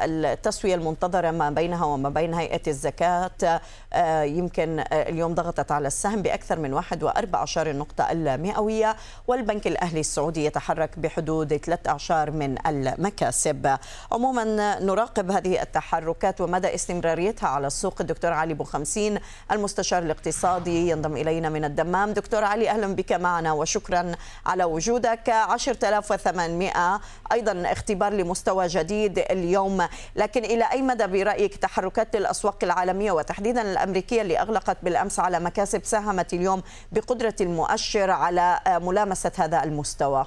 [0.05, 3.61] التسوية المنتظرة ما بينها وما بين هيئة الزكاة.
[3.93, 8.95] آه، يمكن آه، اليوم ضغطت على السهم بأكثر من 1.14 النقطة المئوية
[9.27, 13.77] والبنك الأهلي السعودي يتحرك بحدود 13 من المكاسب.
[14.11, 14.43] عموما
[14.79, 18.01] نراقب هذه التحركات ومدى استمراريتها على السوق.
[18.01, 19.19] الدكتور علي بوخمسين
[19.51, 22.13] المستشار الاقتصادي ينضم إلينا من الدمام.
[22.13, 24.11] دكتور علي أهلا بك معنا وشكرا
[24.45, 25.29] على وجودك.
[25.49, 27.01] 10800
[27.31, 29.87] أيضا اختبار لمستوى جديد اليوم.
[30.15, 35.81] لكن إلى أي مدى برأيك تحركات الأسواق العالمية وتحديدا الأمريكية اللي أغلقت بالأمس على مكاسب
[35.83, 40.25] ساهمت اليوم بقدرة المؤشر على ملامسة هذا المستوى؟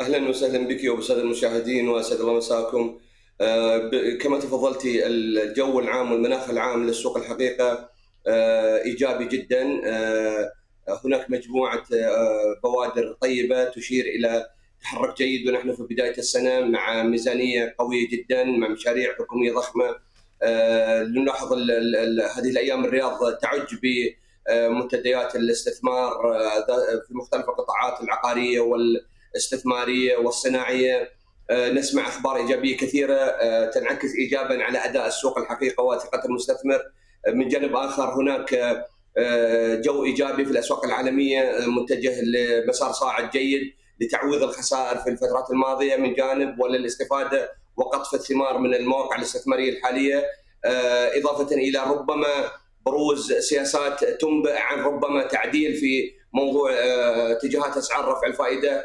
[0.00, 2.98] أهلا وسهلا بك وبالساده المشاهدين وأسعد الله مساكم.
[3.40, 3.90] آه،
[4.20, 7.88] كما تفضلتي الجو العام والمناخ العام للسوق الحقيقة
[8.84, 9.80] إيجابي جدا.
[10.88, 14.46] آه، هناك مجموعة آه، بوادر طيبة تشير إلى
[14.82, 19.96] تحرك جيد ونحن في بداية السنة مع ميزانية قوية جدا مع مشاريع حكومية ضخمة.
[21.02, 21.52] نلاحظ
[22.36, 23.74] هذه الأيام الرياض تعج
[24.48, 26.12] بمنتديات الاستثمار
[27.08, 31.10] في مختلف القطاعات العقارية والاستثمارية والصناعية.
[31.52, 33.30] نسمع أخبار إيجابية كثيرة
[33.70, 36.80] تنعكس ايجابا على أداء السوق الحقيقة وثقه المستثمر.
[37.32, 38.84] من جانب آخر هناك
[39.16, 45.50] آه، جو إيجابي في الأسواق العالمية آه، متجه لمسار صاعد جيد لتعويض الخسائر في الفترات
[45.50, 50.24] الماضية من جانب وللاستفادة وقطف الثمار من المواقع الاستثمارية الحالية.
[50.64, 52.50] آه، إضافة إلى ربما
[52.86, 56.70] بروز سياسات تنبئ عن ربما تعديل في موضوع
[57.32, 58.84] اتجاهات أسعار رفع الفائدة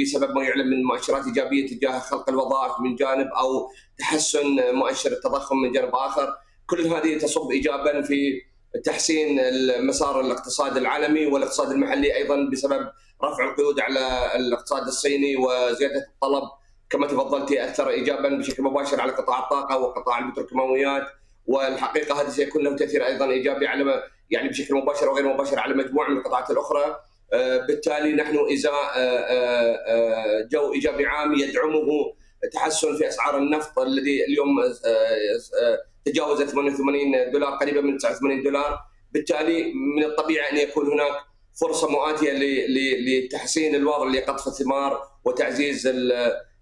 [0.00, 5.56] بسبب ما يعلن من مؤشرات إيجابية تجاه خلق الوظائف من جانب أو تحسن مؤشر التضخم
[5.56, 6.34] من جانب آخر.
[6.70, 8.42] كل هذه تصب ايجابا في
[8.84, 12.90] تحسين المسار الاقتصاد العالمي والاقتصاد المحلي أيضا بسبب
[13.24, 16.42] رفع القيود على الاقتصاد الصيني وزيادة الطلب.
[16.90, 21.02] كما تفضلتي اثر ايجابا بشكل مباشر على قطاع الطاقة وقطاع البتروكيماويات
[21.46, 26.08] والحقيقة هذا سيكون له تأثير أيضا إيجابي على يعني بشكل مباشر وغير مباشر على مجموعة
[26.08, 26.96] من القطاعات الأخرى.
[27.32, 32.14] آه، بالتالي نحن ازاء آه، آه، جو إيجابي عام يدعمه
[32.52, 34.48] تحسن في أسعار النفط الذي اليوم
[36.04, 38.78] تجاوز 88 دولار قريبا من 89 دولار.
[39.12, 41.12] بالتالي من الطبيعي أن يكون هناك
[41.60, 42.32] فرصة مؤاتية
[43.06, 45.88] لتحسين الوضع لقطف الثمار وتعزيز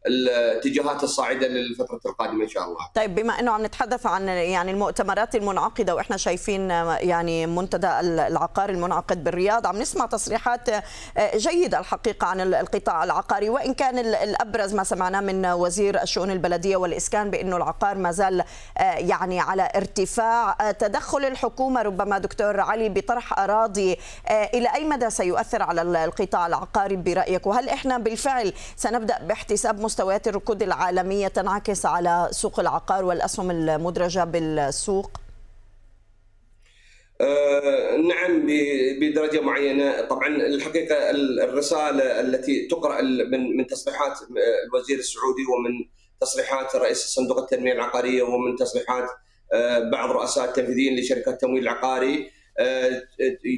[0.06, 2.88] الاتجاهات الصاعدة للفترة القادمة إن شاء الله.
[2.94, 9.24] طيب بما إنه عم نتحدث عن يعني المؤتمرات المنعقدة وإحنا شايفين يعني منتدى العقار المنعقد
[9.24, 10.68] بالرياض عم نسمع تصريحات
[11.36, 13.50] جيدة الحقيقة عن القطاع العقاري.
[13.50, 18.44] وإن كان الأبرز ما سمعناه من وزير الشؤون البلدية والإسكان بأنه العقار ما زال
[18.80, 20.70] يعني على ارتفاع.
[20.70, 23.96] تدخل الحكومة ربما دكتور علي بطرح أراضي
[24.30, 30.62] إلى أي مدى سيؤثر على القطاع العقاري برأيك؟ وهل إحنا بالفعل سنبدأ باحتساب مستويات الركود
[30.62, 35.10] العالمية تنعكس على سوق العقار والأسهم المدرجة بالسوق؟
[37.20, 38.46] أه نعم
[39.00, 41.10] بدرجة معينة طبعا الحقيقة
[41.44, 44.18] الرسالة التي تقرأ من من تصريحات
[44.68, 45.88] الوزير السعودي ومن
[46.20, 49.08] تصريحات رئيس صندوق التنمية العقارية ومن تصريحات
[49.52, 53.02] أه بعض رؤساء التنفيذيين لشركات التمويل العقاري أه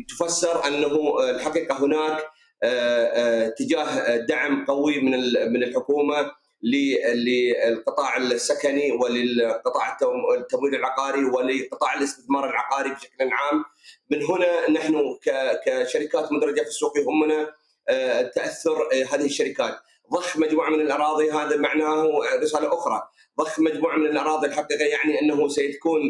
[0.09, 5.11] تفسر أنه الحقيقة هناك اتجاه دعم قوي من
[5.53, 6.31] من الحكومة
[6.63, 9.97] للقطاع السكني وللقطاع
[10.39, 13.65] التمويل العقاري ولقطاع الاستثمار العقاري بشكل عام.
[14.11, 15.19] من هنا نحن
[15.67, 17.53] كشركات مدرجة في السوق يهمنا
[17.89, 19.79] آه، تأثر آه، هذه الشركات.
[20.13, 22.11] ضخ مجموعة من الأراضي هذا معناه
[22.43, 23.09] رسالة أخرى.
[23.39, 26.01] ضخ مجموعة من الأراضي الحقيقة يعني أنه سيكون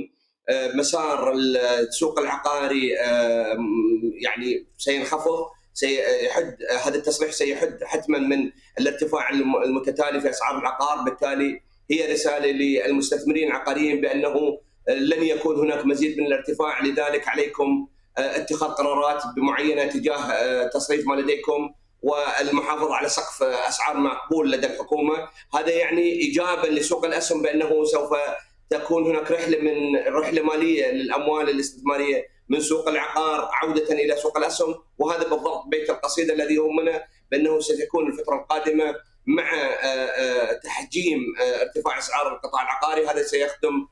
[0.48, 2.88] آه، مسار السوق العقاري
[4.22, 5.46] يعني سينخفض.
[5.78, 9.30] سيحد هذا التصريح سيحد حتما من الارتفاع
[9.64, 11.04] المتتالي في أسعار العقار.
[11.04, 11.60] بالتالي
[11.90, 16.82] هي رسالة للمستثمرين العقاريين بأنه لن يكون هناك مزيد من الارتفاع.
[16.84, 17.86] لذلك عليكم
[18.18, 21.70] اتخاذ قرارات معينه تجاه تصريف ما لديكم
[22.02, 28.10] والمحافظة على سقف أسعار مقبول لدى الحكومة، هذا يعني إجابة لسوق الأسهم بأنه سوف
[28.70, 34.74] تكون هناك رحلة من رحلة مالية للأموال الاستثمارية من سوق العقار عودة إلى سوق الأسهم
[34.98, 38.94] وهذا بالضبط بيت القصيدة الذي يهمنا بأنه ستكون الفترة القادمة
[39.26, 39.50] مع
[40.64, 41.20] تحجيم
[41.62, 43.87] ارتفاع أسعار القطاع العقاري هذا سيخدم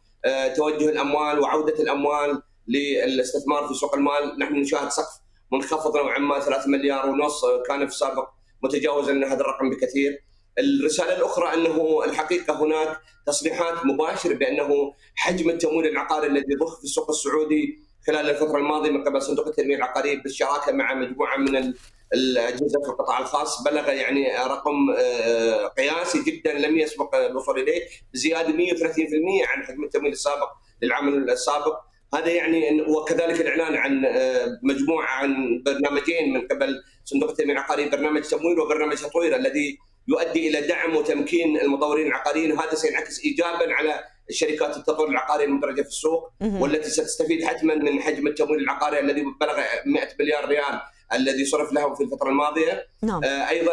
[0.56, 5.20] توجه الأموال وعودة الأموال للاستثمار في سوق المال، نحن نشاهد سقف
[5.52, 8.28] منخفض نوعا ما 3 مليار ونص كان في السابق
[8.62, 10.22] متجاوزا هذا الرقم بكثير.
[10.58, 17.10] الرسالة الأخرى أنه الحقيقة هناك تصريحات مباشرة بأنه حجم التمويل العقاري الذي ضخ في السوق
[17.10, 21.74] السعودي خلال الفترة الماضية من قبل صندوق التنمية العقارية بالشراكة مع مجموعة من
[22.14, 27.82] الأجهزة في القطاع الخاص بلغ يعني رقم آه، قياسي جدا لم يسبق الوصول إليه
[28.14, 30.48] بزياده 130% عن حجم التمويل السابق
[30.82, 31.80] للعام السابق.
[32.14, 38.22] هذا يعني وكذلك الإعلان عن آه، مجموعة عن برنامجين من قبل صندوق التنمية العقاريه برنامج
[38.22, 42.52] تمويل وبرنامج تطوير الذي يؤدي إلى دعم وتمكين المطورين العقاريين.
[42.52, 48.26] وهذا سينعكس ايجابا على شركات التطوير العقاري المدرجه في السوق والتي ستستفيد حتما من حجم
[48.26, 50.80] التمويل العقاري الذي بلغ 100 مليار ريال
[51.12, 52.86] الذي صرف لهم في الفترة الماضية.
[53.02, 53.24] نعم.
[53.24, 53.72] آه أيضا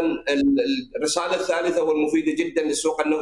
[0.95, 3.21] الرسالة الثالثة والمفيدة جدا للسوق أنه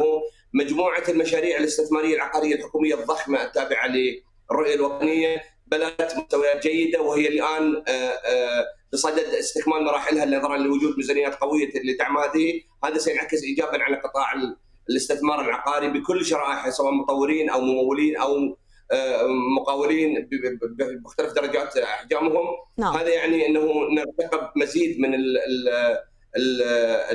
[0.54, 7.91] مجموعة المشاريع الاستثمارية العقارية الحكومية الضخمة التابعة للرؤيه الوطنية بلغت مستويات جيدة وهي الآن آه
[7.91, 12.62] آه بصدد استكمال مراحلها نظرا لوجود ميزانيات قوية لدعم هذه.
[12.84, 14.34] هذا سينعكس ايجابا على قطاع
[14.91, 18.58] الاستثمار العقاري بكل شرائحه سواء مطورين أو ممولين أو
[18.91, 19.27] آه،
[19.60, 20.30] مقاولين
[20.77, 22.45] بمختلف درجات أحجامهم
[22.77, 22.95] نعم.
[22.95, 25.38] هذا يعني إنه نرتقب مزيد من ال
[26.38, 26.62] ال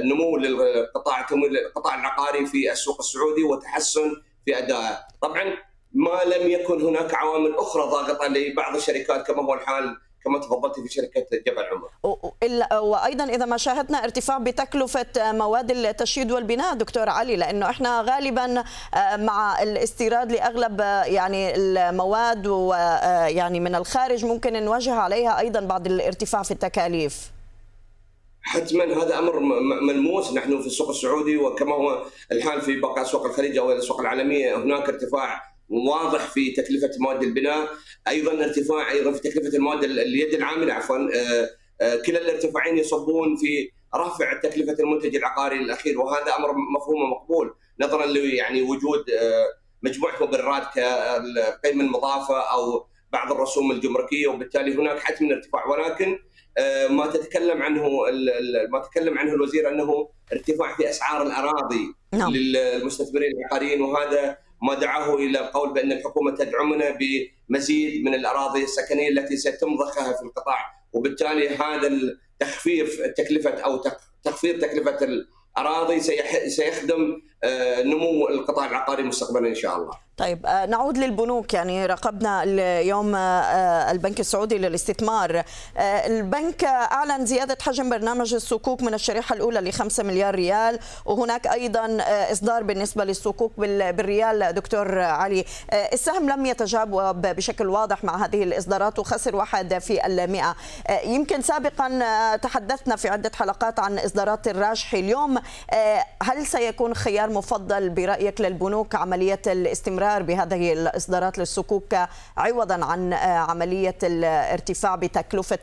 [0.03, 1.27] النمو للقطاع
[1.67, 4.13] القطاع العقاري في السوق السعودي وتحسن
[4.45, 5.45] في أدائه طبعا
[5.93, 10.89] ما لم يكن هناك عوامل أخرى ضاغطة لبعض الشركات كما هو الحال كما تفضلت في
[10.89, 11.89] شركة جبل عمر.
[12.81, 19.17] وأيضا إذا ما شاهدنا ارتفاع بتكلفة مواد التشييد والبناء دكتور علي لأنه إحنا غالبا آه،
[19.17, 25.87] مع الاستيراد لأغلب آه، يعني المواد ويعني آه، من الخارج ممكن نواجه عليها أيضا بعض
[25.87, 27.31] الارتفاع في التكاليف.
[28.43, 29.39] حتما هذا أمر
[29.83, 34.57] ملموس نحن في السوق السعودي وكما هو الحال في باقي اسواق الخليج أو الاسواق العالمية
[34.57, 37.69] هناك ارتفاع واضح في تكلفة مواد البناء
[38.09, 41.49] أيضا ارتفاع أيضا في تكلفة المواد اليد العاملة عفوا آه،
[41.81, 48.07] آه، كلا الارتفاعين يصبون في رفع تكلفة المنتج العقاري الأخير وهذا أمر مفهوم ومقبول نظرا
[48.17, 49.47] يعني وجود آه،
[49.83, 56.19] مجموعة مبررات كالقيمه المضافة أو بعض الرسوم الجمركية وبالتالي هناك حتم ارتفاع ولكن
[56.91, 57.89] ما تتكلم عنه
[58.71, 62.33] ما تكلم عنه الوزير أنه ارتفاع في أسعار الأراضي نعم.
[62.33, 66.99] للمستثمرين العقاريين وهذا ما دعاه إلى القول بأن الحكومة تدعمنا
[67.51, 70.77] بمزيد من الأراضي السكنية التي سيتم ضخها في القطاع.
[70.93, 73.83] وبالتالي هذا التخفيف تكلفة أو
[74.25, 74.99] تخفيض تكلفة
[75.59, 76.01] الأراضي
[76.49, 77.23] سيخدم
[77.85, 80.07] نمو القطاع العقاري مستقبلا إن شاء الله.
[80.17, 81.55] طيب آه، نعود للبنوك.
[81.55, 85.43] يعني راقبنا اليوم آه، البنك السعودي للاستثمار.
[85.79, 91.99] البنك أعلن زيادة حجم برنامج الصكوك من الشريحة الأولى ل 5 مليار ريال وهناك أيضا
[92.33, 95.45] إصدار بالنسبة للصكوك بالريال دكتور علي.
[95.73, 100.57] السهم لم يتجاوب بشكل واضح مع هذه الإصدارات وخسر واحد في المئة.
[101.05, 105.39] يمكن سابقا تحدثنا في عدة حلقات عن إصدارات الراجحي اليوم.
[106.23, 111.95] هل سيكون خيار مفضل برأيك للبنوك عملية الاستمرار بهذه الإصدارات للصكوك
[112.37, 115.59] عوضا عن عملية الارتفاع بتكلفة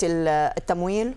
[0.57, 1.13] التمويل؟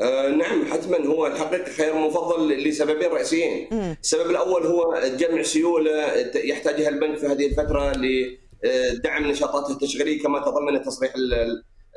[0.00, 3.68] آه نعم حتما هو الحقيقة خيار مفضل لسببين رئيسيين.
[4.02, 10.82] السبب الأول هو جمع سيولة يحتاجها البنك في هذه الفترة لدعم نشاطاته التشغيلية كما تضمن
[10.82, 11.12] تصريح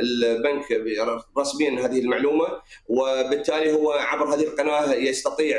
[0.01, 0.65] البنك
[1.37, 2.45] رسميا هذه المعلومة
[2.87, 5.57] وبالتالي هو عبر هذه القناة يستطيع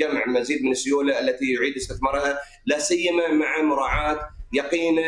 [0.00, 4.98] جمع مزيد من السيولة التي يعيد استثمارها لا سيما مع مراعاة يقين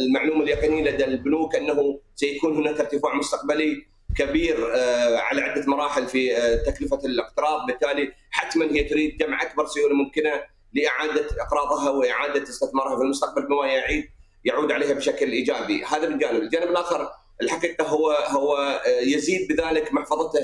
[0.00, 3.86] المعلومة اليقينية لدى البنوك أنه سيكون هناك ارتفاع مستقبلي
[4.18, 7.66] كبير آه، على عدة مراحل في آه، تكلفة الاقتراض.
[7.66, 10.32] بالتالي حتما هي تريد جمع أكبر سيولة ممكنة
[10.72, 14.04] لإعادة إقراضها وإعادة استثمارها في المستقبل بما يعيد
[14.44, 15.84] يعود عليها بشكل إيجابي.
[15.84, 16.42] هذا من جانب.
[16.42, 17.10] الجانب الآخر
[17.42, 20.38] الحقيقة هو هو يزيد بذلك محفظته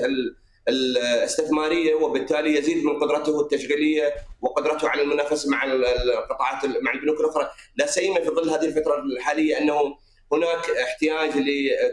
[0.67, 7.49] الاستثمارية وبالتالي يزيد من قدرته التشغيلية وقدرته على المنافسة مع القطاعات مع البنوك الأخرى.
[7.75, 9.97] لا سيما في ظل هذه الفترة الحالية أنه
[10.31, 11.31] هناك احتياج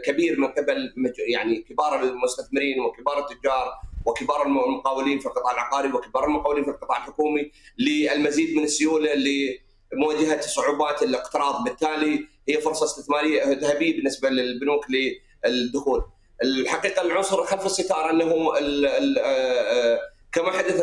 [0.05, 0.93] كبير من قبل
[1.27, 3.73] يعني كبار المستثمرين وكبار التجار
[4.05, 9.13] وكبار المقاولين في القطاع العقاري وكبار المقاولين في القطاع الحكومي للمزيد من السيولة
[9.93, 11.63] لمواجهه صعوبات الاقتراض.
[11.63, 14.85] بالتالي هي فرصة استثمارية ذهبية بالنسبة للبنوك
[15.45, 16.03] للدخول.
[16.43, 19.99] الحقيقة العنصر خلف الستار انه ال ال آه،
[20.31, 20.81] كما حدث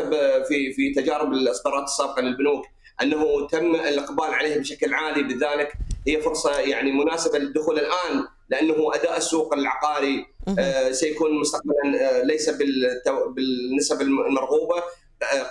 [0.48, 2.66] في في تجارب الإصدارات السابقة للبنوك
[3.02, 5.22] أنه تم الإقبال عليه بشكل عالي.
[5.22, 5.72] بذلك
[6.06, 10.26] هي فرصة يعني مناسبة للدخول الآن لأنه أداء السوق العقاري
[10.58, 14.82] آه، سيكون مستقبلا آه، ليس بالنسب المرغوبة.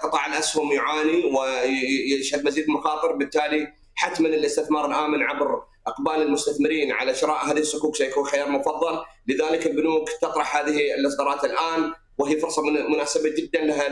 [0.03, 7.45] قطاع الأسهم يعاني ويشهد مزيد مخاطر بالتالي حتما الاستثمار الآمن عبر أقبال المستثمرين على شراء
[7.45, 13.62] هذه الصكوك سيكون خيار مفضل، لذلك البنوك تطرح هذه الإصدارات الآن وهي فرصة مناسبة جدا
[13.62, 13.89] لها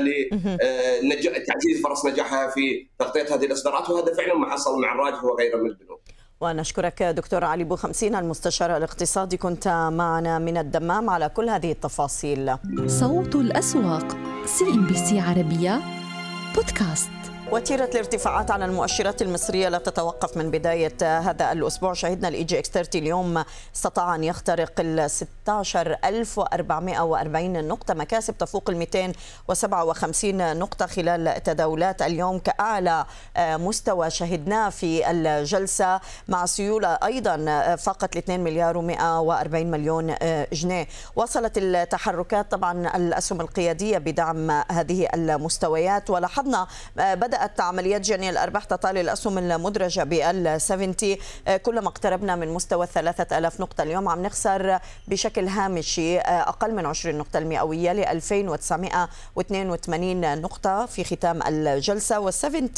[1.02, 5.70] لتعزيز فرص نجاحها في تغطية هذه الإصدارات وهذا فعلا ما حصل مع الراجح وغيره من
[5.70, 6.02] البنوك.
[6.42, 12.56] ونشكرك دكتور علي بو خمسين المستشار الاقتصادي كنت معنا من الدمام على كل هذه التفاصيل.
[12.88, 15.82] صوت الأسواق CNBC عربية
[16.56, 17.25] بودكاست.
[17.56, 21.94] وتيرة الارتفاعات على المؤشرات المصرية لا تتوقف من بداية هذا الأسبوع.
[21.94, 23.44] شهدنا ال EGX thirty اليوم
[23.76, 33.06] استطاع أن يخترق ال 16440 نقطة مكاسب تفوق ال 257 نقطة خلال تداولات اليوم كأعلى
[33.40, 37.36] مستوى شهدناه في الجلسة مع سيولة أيضا
[37.76, 40.16] فاقت ال 2 مليار و140 مليون
[40.54, 40.88] جنيه.
[41.16, 46.10] وصلت التحركات طبعا الأسهم القيادية بدعم هذه المستويات.
[46.10, 50.96] ولاحظنا بدأ بدأت عمليات جني الأرباح تطال الأسهم المدرجة بال 70
[51.64, 57.38] كلما اقتربنا من مستوى 3000 نقطة اليوم عم نخسر بشكل هامشي أقل من 20 نقطة
[57.38, 62.20] المئوية ل 2982 نقطة في ختام الجلسة.
[62.20, 62.70] وال 70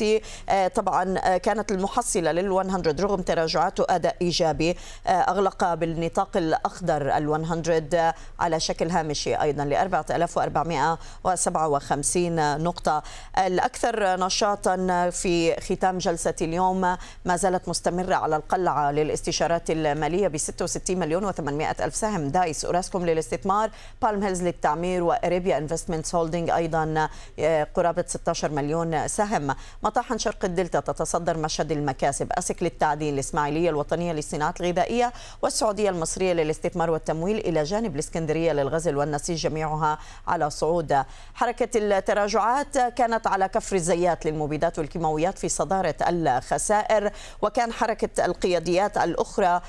[0.75, 4.77] طبعا كانت المحصلة لل 100 رغم تراجعات وأداء إيجابي
[5.07, 13.03] أغلق بالنطاق الأخضر ال 100 على شكل هامشي أيضا ل 4457 نقطة.
[13.37, 16.81] الأكثر نشاط نشاطا في ختام جلسة اليوم
[17.25, 22.27] ما زالت مستمرة على القلعة للاستشارات المالية ب 66 مليون و800 ألف سهم.
[22.27, 23.69] دايس أوراسكوم للاستثمار
[24.01, 29.55] Palm Hills للتعمير و Arabia Investments Holding أيضا آه، قرابة 16 مليون سهم.
[29.83, 32.27] مطاحن شرق الدلتا تتصدر مشهد المكاسب.
[32.31, 39.37] أسيك للتعدين الإسماعيلية الوطنية للصناعات الغذائية والسعودية المصرية للاستثمار والتمويل إلى جانب الإسكندرية للغزل والنسيج
[39.37, 41.03] جميعها على صعود.
[41.33, 49.61] حركة التراجعات كانت على كفر الزيات للمبيدات والكيماويات في صدارة الخسائر وكان حركة القياديات الأخرى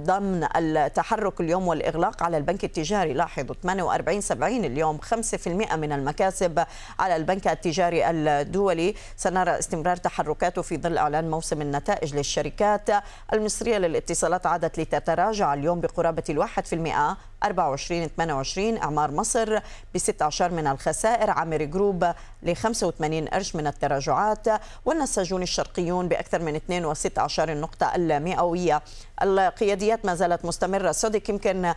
[0.00, 3.12] ضمن التحرك اليوم والإغلاق على البنك التجاري.
[3.12, 6.64] لاحظوا 48 70 اليوم 5% من المكاسب
[6.98, 8.94] على البنك التجاري الدولي.
[9.16, 12.90] سنرى استمرار تحركاته في ظل إعلان موسم النتائج للشركات
[13.32, 19.58] المصرية للاتصالات عادت لتتراجع اليوم بقرابة الواحد في المئة 24 28 إعمار مصر
[19.94, 24.46] ب 16 من الخسائر عامر Group ل 85 قرش من التراجعات
[24.84, 26.84] والنساجون الشرقيون بأكثر من 2
[27.60, 28.82] نقطه المئوية.
[29.22, 30.92] القياديات ما زالت مستمرة.
[30.92, 31.74] سوديك يمكن آه،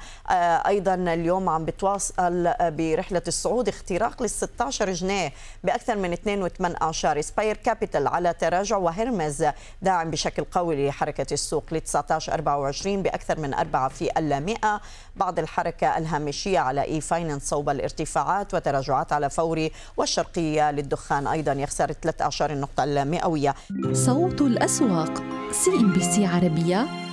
[0.67, 3.67] أيضا اليوم عم بتواصل برحلة الصعود.
[3.69, 9.45] اختراق لل 16 جنيه بأكثر من 2.8 Aspire Capital على تراجع وهرمز
[9.81, 14.81] داعم بشكل قوي لحركة السوق ل 19 24 بأكثر من 4 في المئة.
[15.15, 22.51] بعض الحركة الهامشية على e-finance صوب الارتفاعات وتراجعات على فوري والشرقية للدخان أيضا يخسر 13
[22.51, 23.55] النقطة المئوية.
[23.93, 27.12] صوت الأسواق CNBC عربية.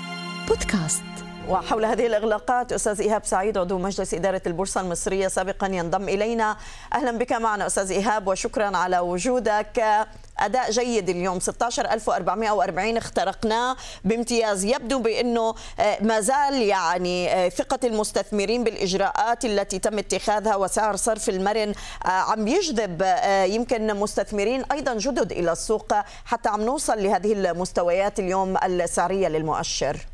[0.50, 1.02] بودكاست.
[1.48, 6.56] وحول هذه الإغلاقات أستاذ إيهاب سعيد عضو مجلس إدارة البورصة المصرية سابقا ينضم إلينا.
[6.92, 10.06] أهلا بك معنا أستاذ إيهاب وشكرا على وجودك.
[10.38, 14.64] أداء جيد اليوم 16440 اخترقناه بامتياز.
[14.64, 21.28] يبدو بأنه آه، ما زال يعني آه، ثقة المستثمرين بالإجراءات التي تم اتخاذها وسعر صرف
[21.28, 23.02] المرن آه، عم يجذب
[23.44, 30.06] يمكن مستثمرين أيضا جدد إلى السوق حتى عم نوصل لهذه المستويات اليوم السعرية للمؤشر.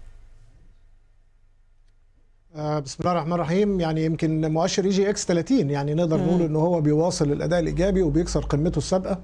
[2.57, 3.81] بسم الله الرحمن الرحيم.
[3.81, 8.79] يعني يمكن مؤشر EGX 30 يعني نقدر نقول ان هو بيواصل الأداء الإيجابي وبيكسر قمته
[8.79, 9.19] السابقة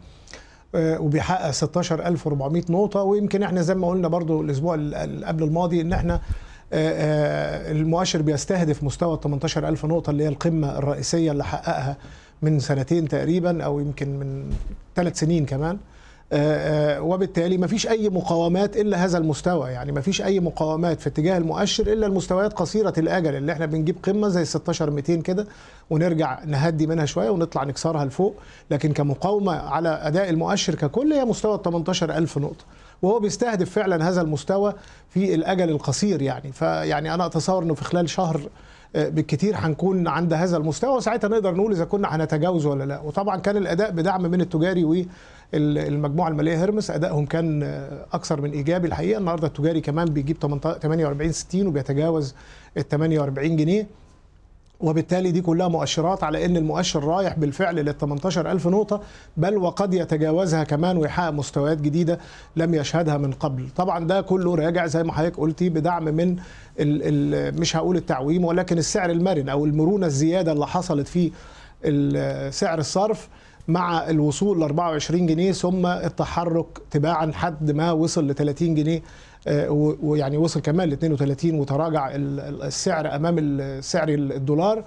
[0.74, 3.02] آه، وبيحقق 16400 نقطة.
[3.02, 6.20] ويمكن إحنا زي ما قلنا برضو الأسبوع اللي قبل الماضي إن إحنا
[6.72, 11.96] آه، المؤشر بيستهدف مستوى 18000 نقطة اللي هي القمة الرئيسية اللي حققها
[12.42, 14.50] من سنتين تقريبا أو يمكن من
[14.96, 15.74] ثلاث سنين كمان.
[15.74, 15.91] آه، آه،
[17.00, 19.70] وبالتالي ما فيش أي مقاومات إلا هذا المستوى.
[19.70, 23.96] يعني ما فيش أي مقاومات في اتجاه المؤشر إلا المستويات قصيرة الأجل اللي إحنا بنجيب
[24.02, 25.46] قمة زي 16200 كده
[25.90, 28.34] ونرجع نهدي منها شوية ونطلع نكسرها لفوق.
[28.70, 32.64] لكن كمقاومة على أداء المؤشر ككل هي مستوى 18000 نقطة.
[33.02, 34.74] وهو بيستهدف فعلا هذا المستوى
[35.10, 36.52] في الأجل القصير يعني.
[36.52, 38.40] فيعني أنا أتصور إنه في خلال شهر
[38.96, 43.00] آه، بالكثير هنكون عند هذا المستوى وساعتها نقدر نقول إذا كنا هنتجاوزه ولا لا.
[43.00, 45.06] وطبعا كان الأداء بدعم من التجاري
[45.54, 47.62] والمجموعه المالية هرمس أدائهم كان
[48.12, 49.18] أكثر من إيجابي الحقيقة.
[49.18, 52.34] النهارده التجاري كمان بيجيب 48 60 وبيتجاوز
[52.76, 53.86] ال 48 جنيه.
[54.80, 59.00] وبالتالي دي كلها مؤشرات على إن المؤشر رايح بالفعل لل 18000 نقطة
[59.36, 62.18] بل وقد يتجاوزها كمان ويحقق مستويات جديدة
[62.56, 63.68] لم يشهدها من قبل.
[63.76, 66.36] طبعا ده كله راجع زي ما حضرتك قلتي بدعم من
[66.80, 71.30] ال ال مش هقول التعويم ولكن السعر المرن أو المرونة الزيادة اللي حصلت في
[72.50, 73.28] سعر الصرف.
[73.68, 79.02] مع الوصول ل 24 جنيه ثم التحرك تباعا حد ما وصل ل 30 جنيه
[79.48, 84.84] آه، ويعني وصل كمان ل 32 وتراجع السعر أمام السعر الدولار.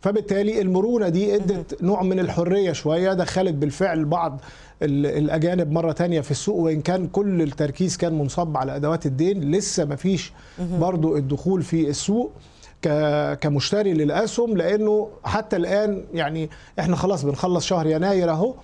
[0.00, 4.40] فبالتالي المرونة دي ادت نوع من الحرية شوية دخلت بالفعل بعض
[4.82, 9.84] الأجانب مرة تانية في السوق وإن كان كل التركيز كان منصب على أدوات الدين لسه
[9.84, 10.32] ما فيش
[10.80, 12.32] برضو الدخول في السوق.
[13.40, 18.54] كمشتري للآسهم لأنه حتى الآن يعني إحنا خلاص بنخلص شهر يناير أهو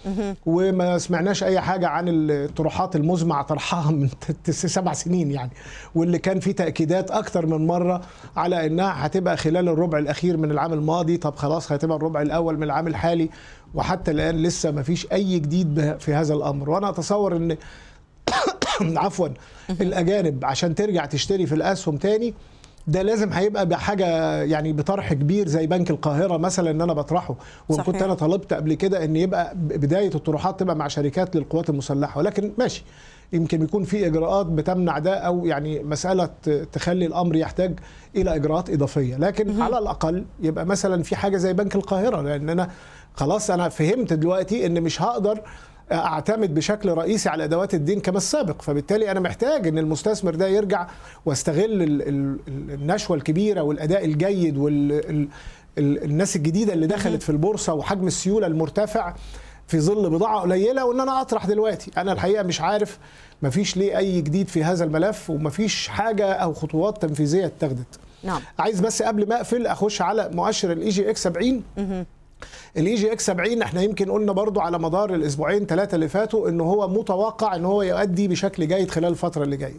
[0.46, 4.08] وما سمعناش أي حاجة عن الطروحات المزمع طرحها من
[4.50, 5.50] سبع سنين يعني
[5.94, 8.00] واللي كان في تأكيدات أكتر من مرة
[8.36, 11.16] على إنها هتبقى خلال الربع الأخير من العام الماضي.
[11.16, 13.30] طب خلاص هتبقى الربع الأول من العام الحالي
[13.74, 16.70] وحتى الآن لسه ما فيش أي جديد في هذا الأمر.
[16.70, 17.56] وأنا أتصور إن
[18.96, 19.28] عفوا
[19.70, 22.34] الأجانب عشان ترجع تشتري في الآسهم تاني
[22.86, 24.06] ده لازم هيبقى بحاجه
[24.42, 27.34] يعني بطرح كبير زي بنك القاهرة مثلا إن أنا بطرحه.
[27.68, 32.18] وكنت أنا طلبت قبل كده إن يبقى بداية الطروحات تبقى مع شركات للقوات المسلحة.
[32.18, 32.84] ولكن ماشي.
[33.32, 36.28] يمكن يكون في إجراءات بتمنع ده أو يعني مسألة
[36.72, 37.78] تخلي الأمر يحتاج
[38.16, 39.16] إلى إجراءات إضافية.
[39.16, 42.20] لكن على الأقل يبقى مثلا في حاجة زي بنك القاهرة.
[42.22, 42.70] لأن أنا
[43.14, 45.40] خلاص أنا فهمت دلوقتي إن مش هقدر
[45.92, 50.86] أعتمد بشكل رئيسي على أدوات الدين كما السابق فبالتالي أنا محتاج إن المستثمر ده يرجع
[51.26, 51.82] وأستغل
[52.48, 59.14] النشوة الكبيرة والأداء الجيد والناس الجديدة اللي دخلت في البورصة وحجم السيولة المرتفع
[59.66, 61.90] في ظل بضاعة قليلة وإن أنا أطرح دلوقتي.
[61.96, 62.98] أنا الحقيقة مش عارف
[63.42, 67.98] مفيش ليه أي جديد في هذا الملف ومفيش حاجة أو خطوات تنفيذية اتخذت.
[68.22, 68.40] نعم.
[68.58, 71.62] عايز بس قبل ما أقفل أخش على مؤشر ال EGX 70
[72.76, 76.88] ال EGX 70 إحنا يمكن قلنا برضو على مدار الأسبوعين ثلاثة اللي فاتوا ان هو
[76.88, 79.76] متوقع إن هو يؤدي بشكل جيد خلال الفترة اللي جاية.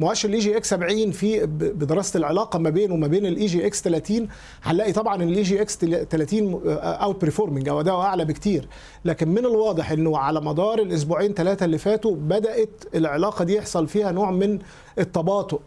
[0.00, 4.28] مؤشر ال EGX 70 في بدراسة العلاقة ما بينه وما بين ال EGX 30
[4.62, 8.68] هنلاقي طبعا إن ال EGX 30 outperforming أو اداؤه أعلى بكتير.
[9.04, 14.12] لكن من الواضح إنه على مدار الأسبوعين ثلاثة اللي فاتوا بدأت العلاقة دي يحصل فيها
[14.12, 14.58] نوع من
[14.98, 15.60] التباطؤ.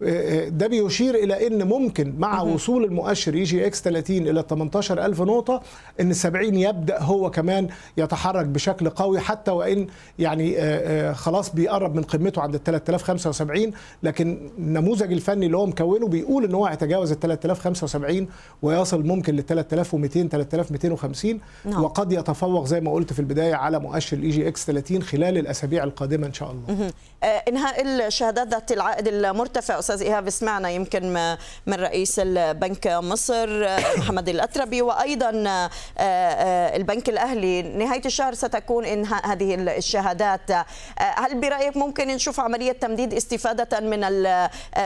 [0.00, 5.62] ده بيشير إلى إن ممكن مع وصول المؤشر EGX 30 إلى 18000 نقطة
[6.00, 9.86] إن 70 يبدأ هو كمان يتحرك بشكل قوي حتى وإن
[10.18, 13.72] يعني آه، آه، خلاص بيقرب من قمته عند ال 3075
[14.02, 18.28] لكن النموذج الفني اللي هو مكونه بيقول إن هو هيتجاوز ال 3075
[18.62, 21.84] ويصل ممكن لل 3200 3250 نعم.
[21.84, 26.26] وقد يتفوق زي ما قلت في البداية على مؤشر ال EGX 30 خلال الأسابيع القادمة
[26.26, 26.90] إن شاء الله.
[27.22, 33.66] آه، إنهاء الشهادات ذات العائد المرتفع أستاذ إيهاب سمعنا يمكن من رئيس البنك مصر
[33.98, 37.62] محمد الأتربي وأيضا آه، آه، البنك الأهلي.
[37.62, 40.50] نهاية الشهر ستكون انهاء هذه الشهادات.
[40.50, 40.64] آه،
[40.98, 44.00] هل برأيك ممكن نشوف عملية تمديد استفادة من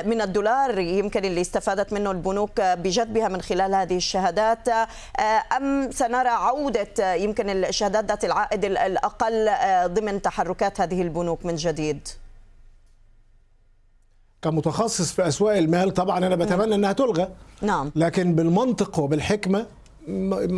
[0.05, 4.68] من الدولار؟ يمكن اللي استفادت منه البنوك بجذبها من خلال هذه الشهادات.
[5.57, 9.51] أم سنرى عودة يمكن الشهادات ذات العائد الأقل
[9.86, 12.09] ضمن تحركات هذه البنوك من جديد؟
[14.43, 17.28] كمتخصص في أسواق المال طبعا أنا بتمنى إنها تلغى.
[17.62, 17.93] نعم.
[17.97, 19.66] لكن بالمنطق وبالحكمة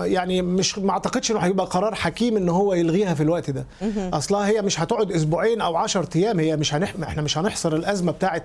[0.04, 3.66] يعني مش ما أعتقدش إنه هيبقى قرار حكيم إن هو يلغيها في الوقت ده.
[4.12, 6.94] اصلها هي مش هتقعد أسبوعين أو 10 أيام هي مش هنح...
[7.02, 8.44] إحنا مش هنحصر الأزمة بتاعت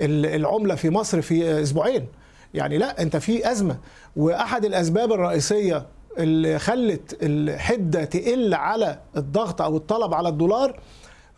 [0.00, 2.06] العملة في مصر في أسبوعين.
[2.54, 3.76] يعني لا أنت في أزمة.
[4.16, 5.86] وأحد الأسباب الرئيسية
[6.18, 10.80] اللي خلت الحدة تقل على الضغط أو الطلب على الدولار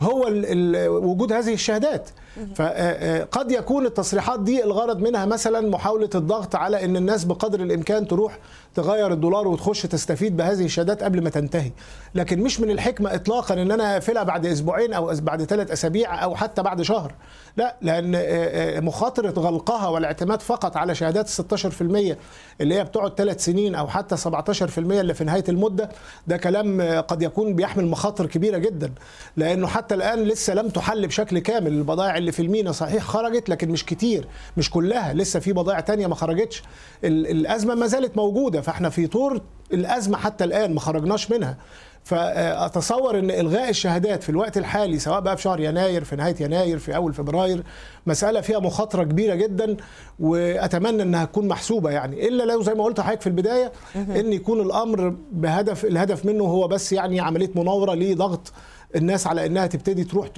[0.01, 0.45] هو ال
[0.77, 2.09] ال وجود هذه الشهادات.
[2.55, 8.39] فقد يكون التصريحات دي الغرض منها مثلا محاولة الضغط على أن الناس بقدر الإمكان تروح
[8.75, 11.73] تغير الدولار وتخش تستفيد بهذه الشهادات قبل ما تنتهي.
[12.15, 16.35] لكن مش من الحكمة إطلاقا أن أنا أقفلها بعد أسبوعين أو بعد ثلاث أسابيع أو
[16.37, 17.15] حتى بعد شهر.
[17.57, 22.17] لا لأن مخاطرة غلقها والاعتماد فقط على شهادات 16%
[22.61, 25.91] اللي هي بتقعد ثلاث سنين أو حتى 17% اللي في نهاية المدة
[26.27, 28.93] ده كلام قد يكون بيحمل مخاطر كبيرة جدا.
[29.37, 33.71] لأنه حتى الآن لسه لم تحل بشكل كامل البضائع اللي في المينا صحيح خرجت لكن
[33.71, 36.63] مش كتير مش كلها لسه في بضائع تانية ما خرجتش.
[37.05, 39.41] الأزمة ما زالت موجودة فإحنا في طور
[39.73, 41.57] الأزمة حتى الآن ما خرجناش منها.
[42.05, 46.79] فاتصور إن إلغاء الشهادات في الوقت الحالي سواء بقى في شهر يناير في نهاية يناير
[46.79, 47.63] في أول فبراير
[48.07, 49.77] مسألة فيها مخاطرة كبيرة جدا
[50.21, 52.29] وأتمنى إنها تكون محسوبة يعني.
[52.29, 56.69] إلا لو زي ما قلت لحضرتك في البداية إن يكون الأمر بهدف الهدف منه هو
[56.69, 58.53] بس يعني عملية مناورة لضغط
[58.97, 60.29] الناس على إنها تبتدي تروح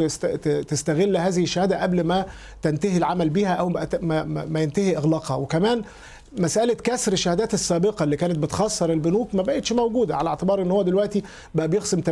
[0.69, 2.27] تستغل هذه الشهادة قبل ما
[2.63, 3.69] تنتهي العمل بها أو
[4.49, 5.37] ما ينتهي إغلاقها.
[5.37, 5.83] وكمان
[6.37, 10.83] مسألة كسر الشهادات السابقة اللي كانت بتخسر البنوك ما بقتش موجودة على اعتبار إن هو
[10.83, 11.23] دلوقتي
[11.55, 12.11] بقى بيخصم 80%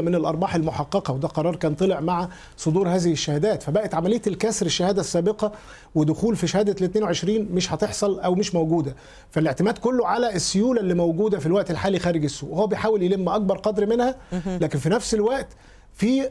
[0.00, 3.62] من الأرباح المحققة وده قرار كان طلع مع صدور هذه الشهادات.
[3.62, 5.52] فبقت عملية الكسر الشهادة السابقة
[5.94, 8.94] ودخول في شهادة ال 22 مش هتحصل أو مش موجودة.
[9.30, 12.50] فالاعتماد كله على السيولة اللي موجودة في الوقت الحالي خارج السوق.
[12.50, 14.14] وهو بيحاول يلم أكبر قدر منها
[14.46, 15.46] لكن في نفس الوقت
[15.94, 16.28] في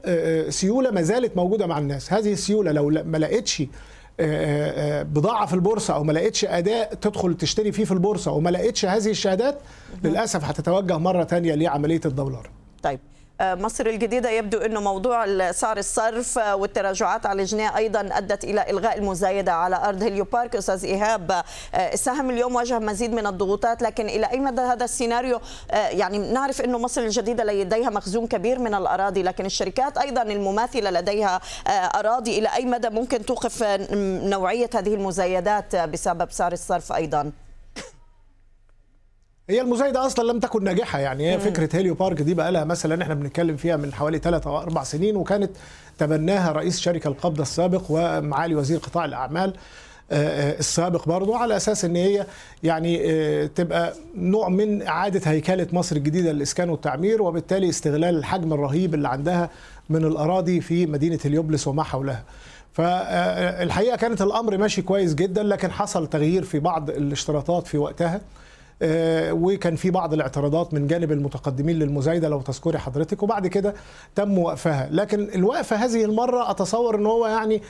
[0.50, 2.14] سيولة ما زالت موجودة مع الناس.
[2.14, 3.64] هذه السيولة لو ما لقتش
[5.04, 9.10] بضاعة في البورصة أو ما لقيتش اداء تدخل تشتري فيه في البورصة وما لقيتش هذه
[9.10, 9.60] الشهادات
[10.04, 12.50] للأسف هتتوجه مرة ثانية لعملية الدولار.
[12.84, 13.00] طيب
[13.42, 19.52] مصر الجديدة يبدو أنه موضوع سعر الصرف والتراجعات على الجنيه أيضا أدت إلى إلغاء المزايدة
[19.52, 21.44] على أرض هيليو بارك أستاذ إيهاب
[21.76, 25.40] السهم اليوم واجه مزيد من الضغوطات لكن إلى أي مدى هذا السيناريو؟
[25.72, 31.42] يعني نعرف أنه مصر الجديدة لديها مخزون كبير من الأراضي لكن الشركات أيضا المماثلة لديها
[31.68, 32.40] أراضي.
[32.40, 33.64] إلى أي مدى ممكن توقف
[34.24, 37.32] نوعية هذه المزايدات بسبب سعر الصرف أيضا؟
[39.54, 43.04] هي المزايده أصلا لم تكن ناجحة يعني هي فكرة هيليو بارك دي بقى لها مثلا
[43.04, 45.52] إحنا بنتكلم فيها من حوالي ثلاث أو أربع سنين وكانت
[45.98, 49.54] تبناها رئيس شركة القبضه السابق ومعالي وزير قطاع الأعمال
[50.12, 52.26] السابق برضه على أساس إن هي
[52.64, 52.98] يعني
[53.48, 59.50] تبقى نوع من إعادة هيكلة مصر الجديدة للإسكان والتعمير وبالتالي استغلال الحجم الرهيب اللي عندها
[59.90, 62.24] من الأراضي في مدينة هليوبلس وما حولها.
[62.74, 68.22] فالحقيقة كانت الأمر ماشي كويس جدا لكن حصل تغيير في بعض الاشتراطات في وقتها
[69.32, 73.74] وكان في بعض الاعتراضات من جانب المتقدمين للمزايدة لو تذكري حضرتك وبعد كده
[74.16, 74.88] تم وقفها.
[74.92, 77.62] لكن الوقفة هذه المرة أتصور إن هو يعني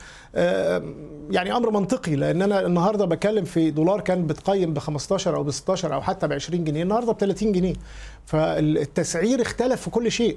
[1.30, 5.50] يعني أمر منطقي لأن أنا النهارده بتكلم في دولار كان بتقيم ب 15 أو ب
[5.50, 7.74] 16 أو حتى ب 20 جنيه النهارده ب 30 جنيه.
[8.26, 10.36] فالتسعير اختلف في كل شيء.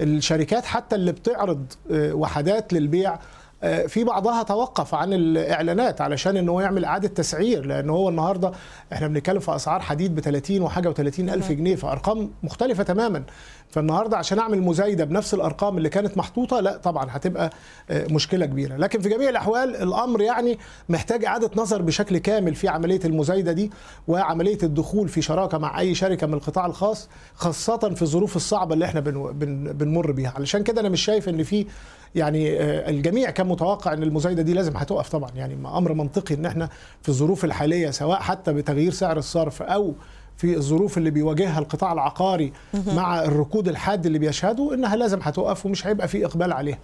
[0.00, 3.18] الشركات حتى اللي بتعرض وحدات للبيع
[3.88, 8.52] في بعضها توقف عن الإعلانات علشان إن هو يعمل إعادة تسعير لأن هو النهارده
[8.92, 13.22] إحنا بنتكلم في أسعار حديد ب 30 وحاجة و30 ألف جنيه فأرقام مختلفة تماما.
[13.70, 17.50] فالنهاردة عشان أعمل مزايدة بنفس الأرقام اللي كانت محطوطة لا طبعا هتبقى
[17.90, 18.76] مشكلة كبيرة.
[18.76, 20.58] لكن في جميع الأحوال الأمر يعني
[20.88, 23.70] محتاج إعادة نظر بشكل كامل في عملية المزايدة دي
[24.08, 28.84] وعملية الدخول في شراكة مع أي شركة من القطاع الخاص خاصة في الظروف الصعبة اللي
[28.84, 30.32] إحنا بنمر بيها.
[30.36, 31.66] علشان كده أنا مش شايف إن في
[32.16, 32.60] يعني
[32.90, 35.30] الجميع كان متوقع إن المزايدة دي لازم هتقف طبعا.
[35.36, 36.68] يعني أمر منطقي إن إحنا
[37.02, 39.94] في الظروف الحالية سواء حتى بتغيير سعر الصرف أو
[40.36, 42.52] في الظروف اللي بيواجهها القطاع العقاري
[42.94, 46.78] مع الركود الحاد اللي بيشهده إنها لازم هتقف ومش هيبقى في إقبال عليها.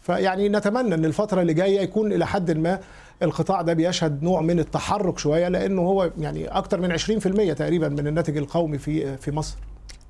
[0.00, 2.78] فيعني نتمنى إن الفترة اللي جاية يكون إلى حد ما
[3.22, 8.06] القطاع ده بيشهد نوع من التحرك شوية لأنه هو يعني أكثر من 20% تقريبا من
[8.06, 9.56] الناتج القومي في في مصر.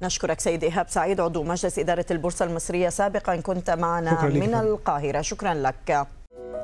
[0.03, 5.21] نشكرك سيد إيهاب سعيد عضو مجلس إدارة البورصة المصرية سابقا كنت معنا من القاهرة.
[5.21, 6.07] شكرا لك.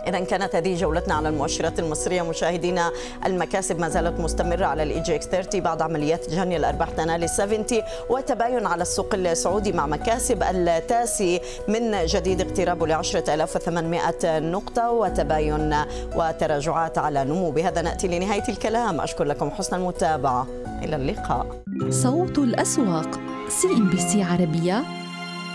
[0.06, 2.92] إذا كانت هذه جولتنا على المؤشرات المصرية مشاهدينا
[3.26, 7.64] المكاسب ما زالت مستمرة علعلى ال EGX 30 بعد عمليات جني الأرباح تنال 70
[8.10, 15.76] وتباين على السوق السعودي مع مكاسب التاسي من جديد اقترابه ل 10800 نقطة وتباين
[16.16, 17.50] وتراجعات على نمو.
[17.50, 19.00] بهذا نأتي لنهاية الكلام.
[19.00, 20.46] أشكر لكم حسن المتابعة.
[20.82, 21.46] إلى اللقاء.
[21.90, 24.82] صوت الأسواق CNBC عربية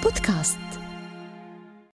[0.03, 0.68] بودكاست.